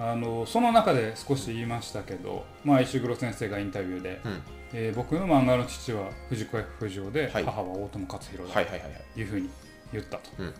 [0.00, 4.42] あのその中で少し言いましたけど、まあ、石黒先生がインタビューで、うん。
[4.72, 7.44] えー僕の漫画の父は藤子 F 不二雄で、はい。
[7.44, 9.50] 母は大友克洋だというふうに
[9.92, 10.54] 言ったと、うん。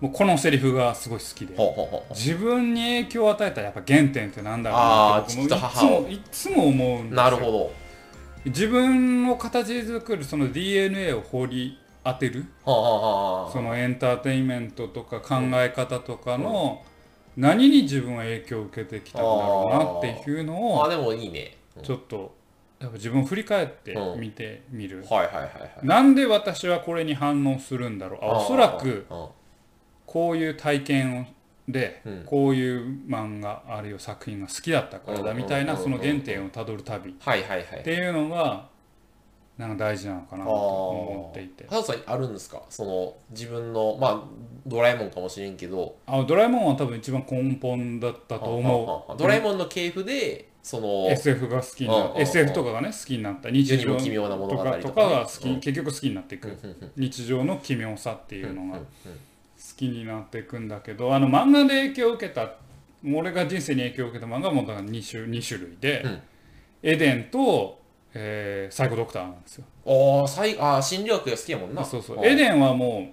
[0.00, 1.56] もうこのセリフがすごい好きで。
[2.10, 7.72] 自分に影響を与えたやっぱ原点ってなんだろうなって僕いつもいつも思うんですなるほど。
[8.44, 12.46] 自分を形作るその DNA を掘り当てる。
[12.64, 13.52] はあはあはあ。
[13.52, 16.82] そのエンターテインメントとか考え方とかの
[17.36, 21.82] 何に自分は影響を受けてきたんだろうなっていうのをあでもいいね、うん。
[21.82, 22.34] ちょっと
[22.80, 25.04] やっぱ自分を振り返ってうん見てみる。
[25.08, 25.48] はいはいはいは
[25.82, 25.86] い。
[25.86, 28.20] なんで私はこれに反応するんだろう。
[28.24, 29.26] あおそらくうん。
[30.06, 31.26] こういう体験を
[31.68, 32.22] でうん。
[32.24, 37.82] こういう漫画あるいは作品が好きだったからだみたいなうんその原点をたどる旅っはいはいはい。
[37.82, 38.68] ていうのが
[39.60, 41.66] なんか大事なのかなと思っていて。
[41.68, 42.62] ハウさんあるんですか？
[42.70, 44.22] その自分のまあ
[44.66, 45.96] ドラえもんかもしれんけど。
[46.06, 49.16] あドラえもんは多分一番根本だったと思う。
[49.18, 53.50] ドラえもんの系譜でその SF が好きうんうんうんな SF とかがね好きになった。
[53.50, 54.76] 日常奇妙な物語とか。
[54.76, 55.60] ねとかが好きうん。
[55.60, 56.56] 結局好きになっていく。
[56.96, 58.84] 日常の奇妙さっていうのが好
[59.76, 62.54] きになっていくんだけどあの漫画で影響を受けた
[63.04, 66.20] 俺が人生に影響を受けた漫画はもうだから2種 ,2 種類で、うん。
[66.82, 67.79] エデンと、
[68.14, 69.64] えーサイコドクターなんですよ。
[69.86, 71.84] ああ最あー心理学が好きやもんな。
[71.84, 72.26] そうそう。
[72.26, 73.12] エデンはも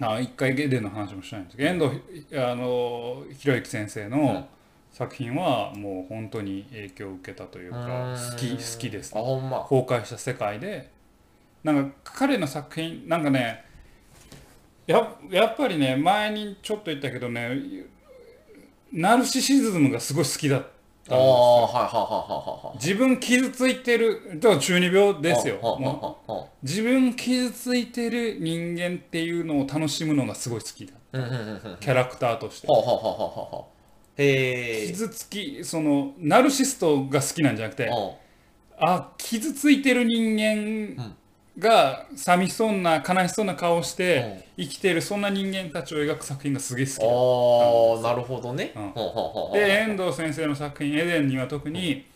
[0.00, 4.10] うあ一回エデンの話もしないんですけど遠藤あのひろゆき先生うん。
[4.10, 4.48] の
[4.92, 8.30] 作品はもう本当に影響を受けたといううかーん。
[8.32, 9.12] 好き好きです。
[9.16, 9.60] あほんま。
[9.60, 10.90] 崩壊した世界で。
[11.62, 13.64] なんか彼の作品なんかね
[14.86, 17.84] ややっぱりね前にちょっと言ったけどね
[18.92, 20.68] ナルシシズムがすごい好きだった
[21.08, 22.76] ああよはいはいはいはいはい。
[22.76, 25.56] 自分傷ついてるだから中二病ですよ。
[25.56, 25.82] う
[26.62, 30.94] 自分傷ついてる人間っていうのを楽しむのがすごい好きだ。
[31.12, 32.66] あうんキャラクターとして。
[34.88, 37.90] 傷つきそのナルシストが好きなんじゃなくて
[38.78, 41.14] あ傷ついてる人間
[41.60, 47.04] が寂しそうな悲しそうな顔をして生きてるそんな人間たちを描く作品がすげえ好きだ。
[47.06, 48.72] ああなるほどね。
[48.74, 49.52] うん。
[49.52, 52.06] で遠藤先生の作品「エデン」には特に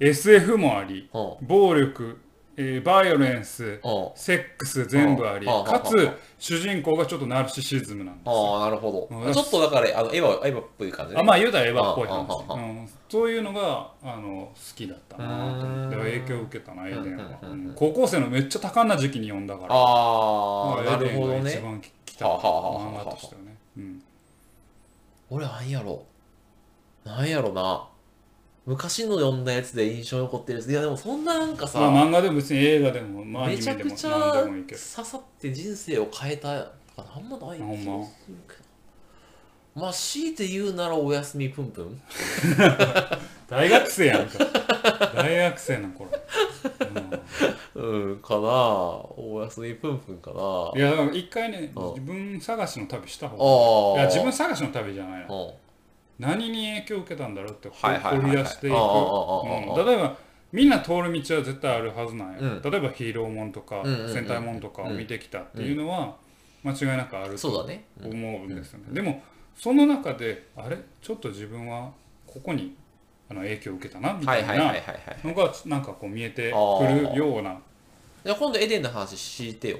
[0.00, 2.18] SF もありは暴力、
[2.56, 3.80] えーバイオレンス
[4.14, 5.46] セックス全部あり。
[5.46, 8.54] かつ主人公がちょっとナルシシズムなんですあよ。
[8.56, 9.24] ああなるほうん。
[9.24, 11.20] どちょっとだからあのエヴァエヴァっぽい感じね。
[11.20, 12.88] あまあ言うたらエヴァっぽいうんうん。
[13.08, 15.26] そういうのがあの好きだったな
[15.60, 17.38] と思って影響を受けたなエデンは、
[17.76, 19.68] 高校生のめっちゃ多感な時期に読んだから。
[19.74, 24.02] ああなるエデンが一ほどね番きた漫画としてはね、うん、
[25.30, 26.04] 俺なんやろ。
[27.04, 27.88] なんやろな
[28.66, 30.70] 昔の読んだやつで印象に残ってるやつ。
[30.70, 34.80] いやでもそんななんかさ、まあ漫画でも別に映画でも、まあ、アめちゃくちゃ何でも刺いいけど。
[34.80, 38.64] さって人生を変えたとかなんもない気がするけど。
[39.74, 39.88] ま？
[39.88, 42.00] あ強いて言うならおやすみぷんぷん。
[43.50, 44.38] 大学生やんか。
[45.14, 46.10] 大学生の頃、
[47.74, 48.18] うん。
[48.20, 48.40] かな。
[48.40, 51.88] おやすみぷんぷんかうん、いなや一回ねうん。
[51.88, 55.50] 自分探しの旅した方ああがいや自分探しの旅じゃないなうん
[56.18, 57.88] 何に影響を受けたんだろうって掘
[58.26, 58.74] り出していく。
[59.86, 60.16] 例えば
[60.52, 66.16] みんな通る道は絶対あるはずなんや、うん例えばヒーローもんとかうんうんうん戦隊もんとかを見てきたっていうのは
[66.62, 67.32] 間違いなくある。
[67.32, 67.84] とそうだね。
[68.02, 68.12] 思う
[68.46, 69.22] んですよね、でも
[69.56, 71.90] その中であれちょっと自分は
[72.26, 72.76] ここに
[73.28, 74.82] あの影響を受けたなみたいなはい
[75.24, 77.58] のがなんかこう見えてくるような
[78.24, 79.78] じゃあ今度エデンの話してよ、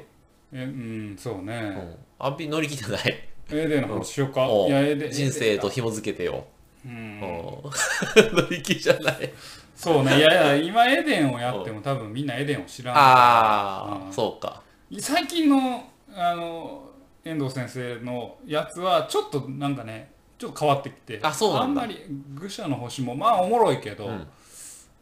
[0.52, 4.48] えうんそううねん、あんぴ乗り切ってないエデンの話しようか。
[4.48, 6.46] おいやエデン人生と紐付けてよ、
[6.84, 7.18] ううん。
[7.18, 9.32] ん乗り気じゃない。
[9.74, 10.18] そうね。
[10.18, 14.12] いやいや今エデンをやっても多分みんなエデンを知らないああ、うん。
[14.12, 14.62] そうか。
[14.98, 15.84] 最近の
[16.14, 16.90] あの
[17.24, 21.20] 遠藤先生のやつはちょっとなんかねちょっと変わってきて。
[21.22, 21.82] あそうなんだ。
[21.82, 21.98] んまり
[22.34, 24.26] 愚者の星もまあおもろいけど、うん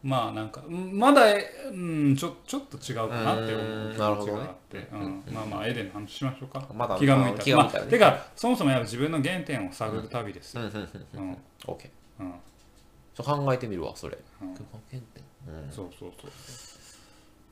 [0.03, 1.23] まあなんかうんまだ、
[1.71, 6.67] うん、ちょちょっと違うかなって思ううん気持ちがあって、うんまあまあエデンの話しましょうか。
[6.75, 7.45] まだ気が向いたら。
[7.45, 7.99] 気が向いたらね。
[7.99, 11.39] まあ、てかそもそもやっぱ自分の原点を探る旅ですよ、うんうんうんうん。
[11.67, 12.35] オッケーうん。
[13.15, 14.55] ちょ考えてみるわそれ、うん。
[14.55, 15.01] 原点。
[15.47, 15.71] うん。
[15.71, 16.31] そうそうそう。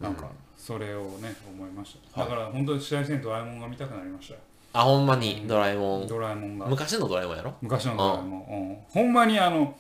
[0.03, 2.21] なんかそれをね思いました。
[2.23, 4.41] だから本当に試合戦ドラえもんが見たくなりましたよ。
[4.73, 6.07] あほんまにドラえもん。
[6.07, 6.67] ドラえもんが。
[6.67, 7.55] 昔のドラえもんやろ？
[7.61, 9.77] 昔のドラえもん、うん、ほんまにあの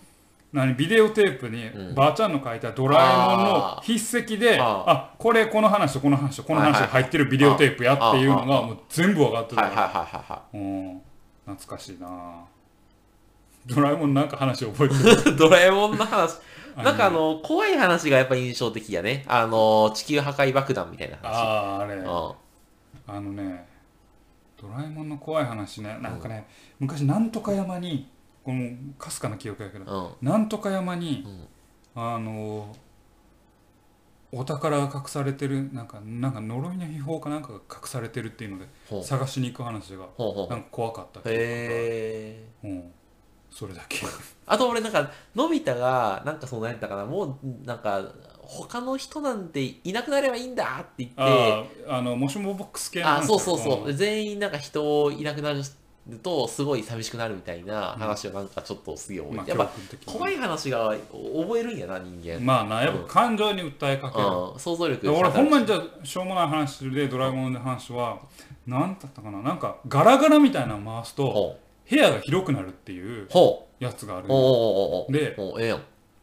[0.52, 1.94] 何ビデオテープにうん。
[1.94, 9.68] ばあちゃんの書いたドラえもんの筆跡で、ああこれこの話とこの話とこの話が入ってるビデオテープやっていうのがもう全部分かってた。
[10.50, 10.96] 懐
[11.66, 12.44] かしいな。
[13.66, 14.94] ドラえもんなんか話覚えて
[15.30, 15.34] る？
[15.34, 16.38] い ドラえもんの話。
[16.76, 19.24] なんかあの怖い話がやっぱ印象的やね。
[19.28, 21.36] あの地球破壊爆弾みたいな話。
[21.36, 21.94] あああれ。
[21.94, 22.04] うん。
[22.06, 23.66] あのね
[24.60, 25.98] ドラえもんの怖い話ね。
[26.00, 26.46] なんかね、
[26.78, 28.08] 昔なんとか山に
[28.44, 30.28] このかすかな記憶やけどうん。
[30.28, 31.48] なんとか山に、うん。
[32.02, 32.74] あの
[34.32, 40.06] お宝が隠されてるなんかなんか呪いの秘宝かなんかが隠されてるっていうので探しに行く話が
[40.48, 42.92] なんか怖かったへえうん。
[43.50, 43.98] それだけ。
[44.46, 47.04] あと俺なんかのび太がなんかその何やったかな。
[47.04, 48.02] もうなんか
[48.42, 53.96] 他の人なんていなくなればいいんだって言ってあのもしもボックス系の話あそうそうそう、ん。
[53.96, 55.62] 全員なんか人いなくなる
[56.18, 59.70] とすごい寂しくなるみたいな話をなんかちょっとすげえまあて、やっぱ
[60.06, 68.18] 怖い話が覚えるんやな人間、まあなやっぱ感情に訴えかける、うん、想像力俺ほんまにじゃあしょうもない話でドラえもんの話は
[68.66, 69.40] 何だったかな？
[69.42, 71.58] なんかガラガラみたいなの回すとほ
[71.88, 73.28] 部屋が広くなるっていう
[73.78, 74.28] やつがある。
[75.08, 75.36] で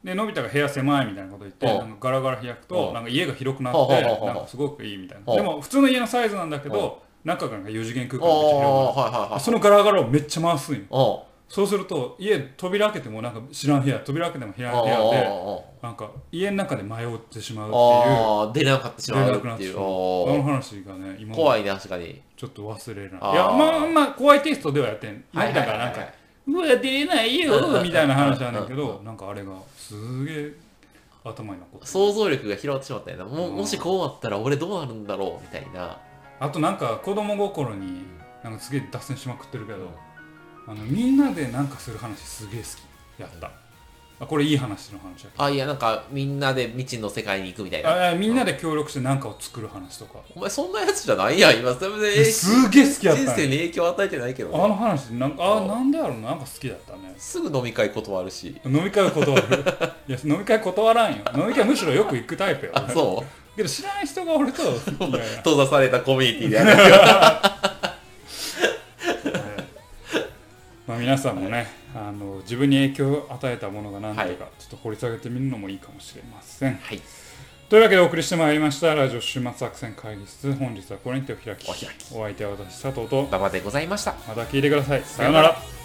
[0.04, 5.36] でのび太が部屋狭いみたいなこと言ってなんかガラガラ開くとなんか家が広くなってなんかすごくいいみたいな。
[5.36, 9.40] でも普通の家のサイズなんだけど中がなんか4次元空ああ間で広はいはいはい。
[9.40, 10.82] くそのガラガラをめっちゃ回すんよ。
[10.90, 17.84] おそうすると家扉開けてもなんか知らん部屋扉開けても知らんあ部屋であなんか家の中で迷ってしまうっていう。
[17.84, 19.58] ああ出れなかったしまうっっていう。
[19.58, 20.38] てしまうこおー。
[20.38, 22.22] の話がね今怖いね確かに。
[22.36, 23.10] ちょっと忘れない。
[23.10, 25.24] いやまあまあ怖いテストではやってん。
[25.34, 26.14] はいだからなんかはい
[26.50, 30.52] うわ出れないようんみたいな話なんだけうどなんかあれがすげえ
[31.24, 31.92] 頭に残ってる。
[31.92, 33.26] 想像力が広がってしまったよな。
[33.26, 33.56] もうん。
[33.56, 35.98] もしこうなったら俺どうなるんだろうみたいな
[36.40, 38.04] あとなんか子供心に
[38.44, 39.90] なんかすげえ脱線しまくってるけど
[40.68, 42.68] あのみんなでなんかする話すげえ好
[43.18, 43.22] き。
[43.22, 43.50] やった。
[44.20, 45.44] あこれいい話の話やけど。
[45.44, 48.10] あいやなんかみんなで未知の世界に行くみたいな。
[48.10, 50.20] あみんなで協力して何かを作る話とか。
[50.36, 54.64] お前そんなやつじゃないやん今それですげえ好きやった人生に影響を与えてないけどね。
[54.64, 55.66] あの話なんかあう。
[55.66, 56.30] んなんでやろうな？
[56.30, 57.16] なんか好きだったね。
[57.18, 58.60] すぐ飲み会断るし。
[58.66, 59.66] 飲み会断る。
[60.08, 61.18] いや飲み会断らんよ。
[61.36, 64.82] 飲み会むしろよく行くタイプよあそうけど知らない人が俺といやいや
[65.44, 66.78] 閉ざされたコミュニティでやる
[70.88, 74.36] まあ皆さんもねあの自分に影響を与えたものが何とか、はい。
[74.36, 76.76] ちょっと掘り下げてみるのもいいかもしれません。
[76.76, 77.02] はい。
[77.70, 80.54] というわけでお送りしてまいりましたラジオ週末作戦会議室。
[80.54, 83.24] 本日はこれにてお開きお開きお相手は私佐藤と。
[83.24, 84.14] 馬場でございました。
[84.28, 85.02] また聞いてください。
[85.04, 85.77] さようなら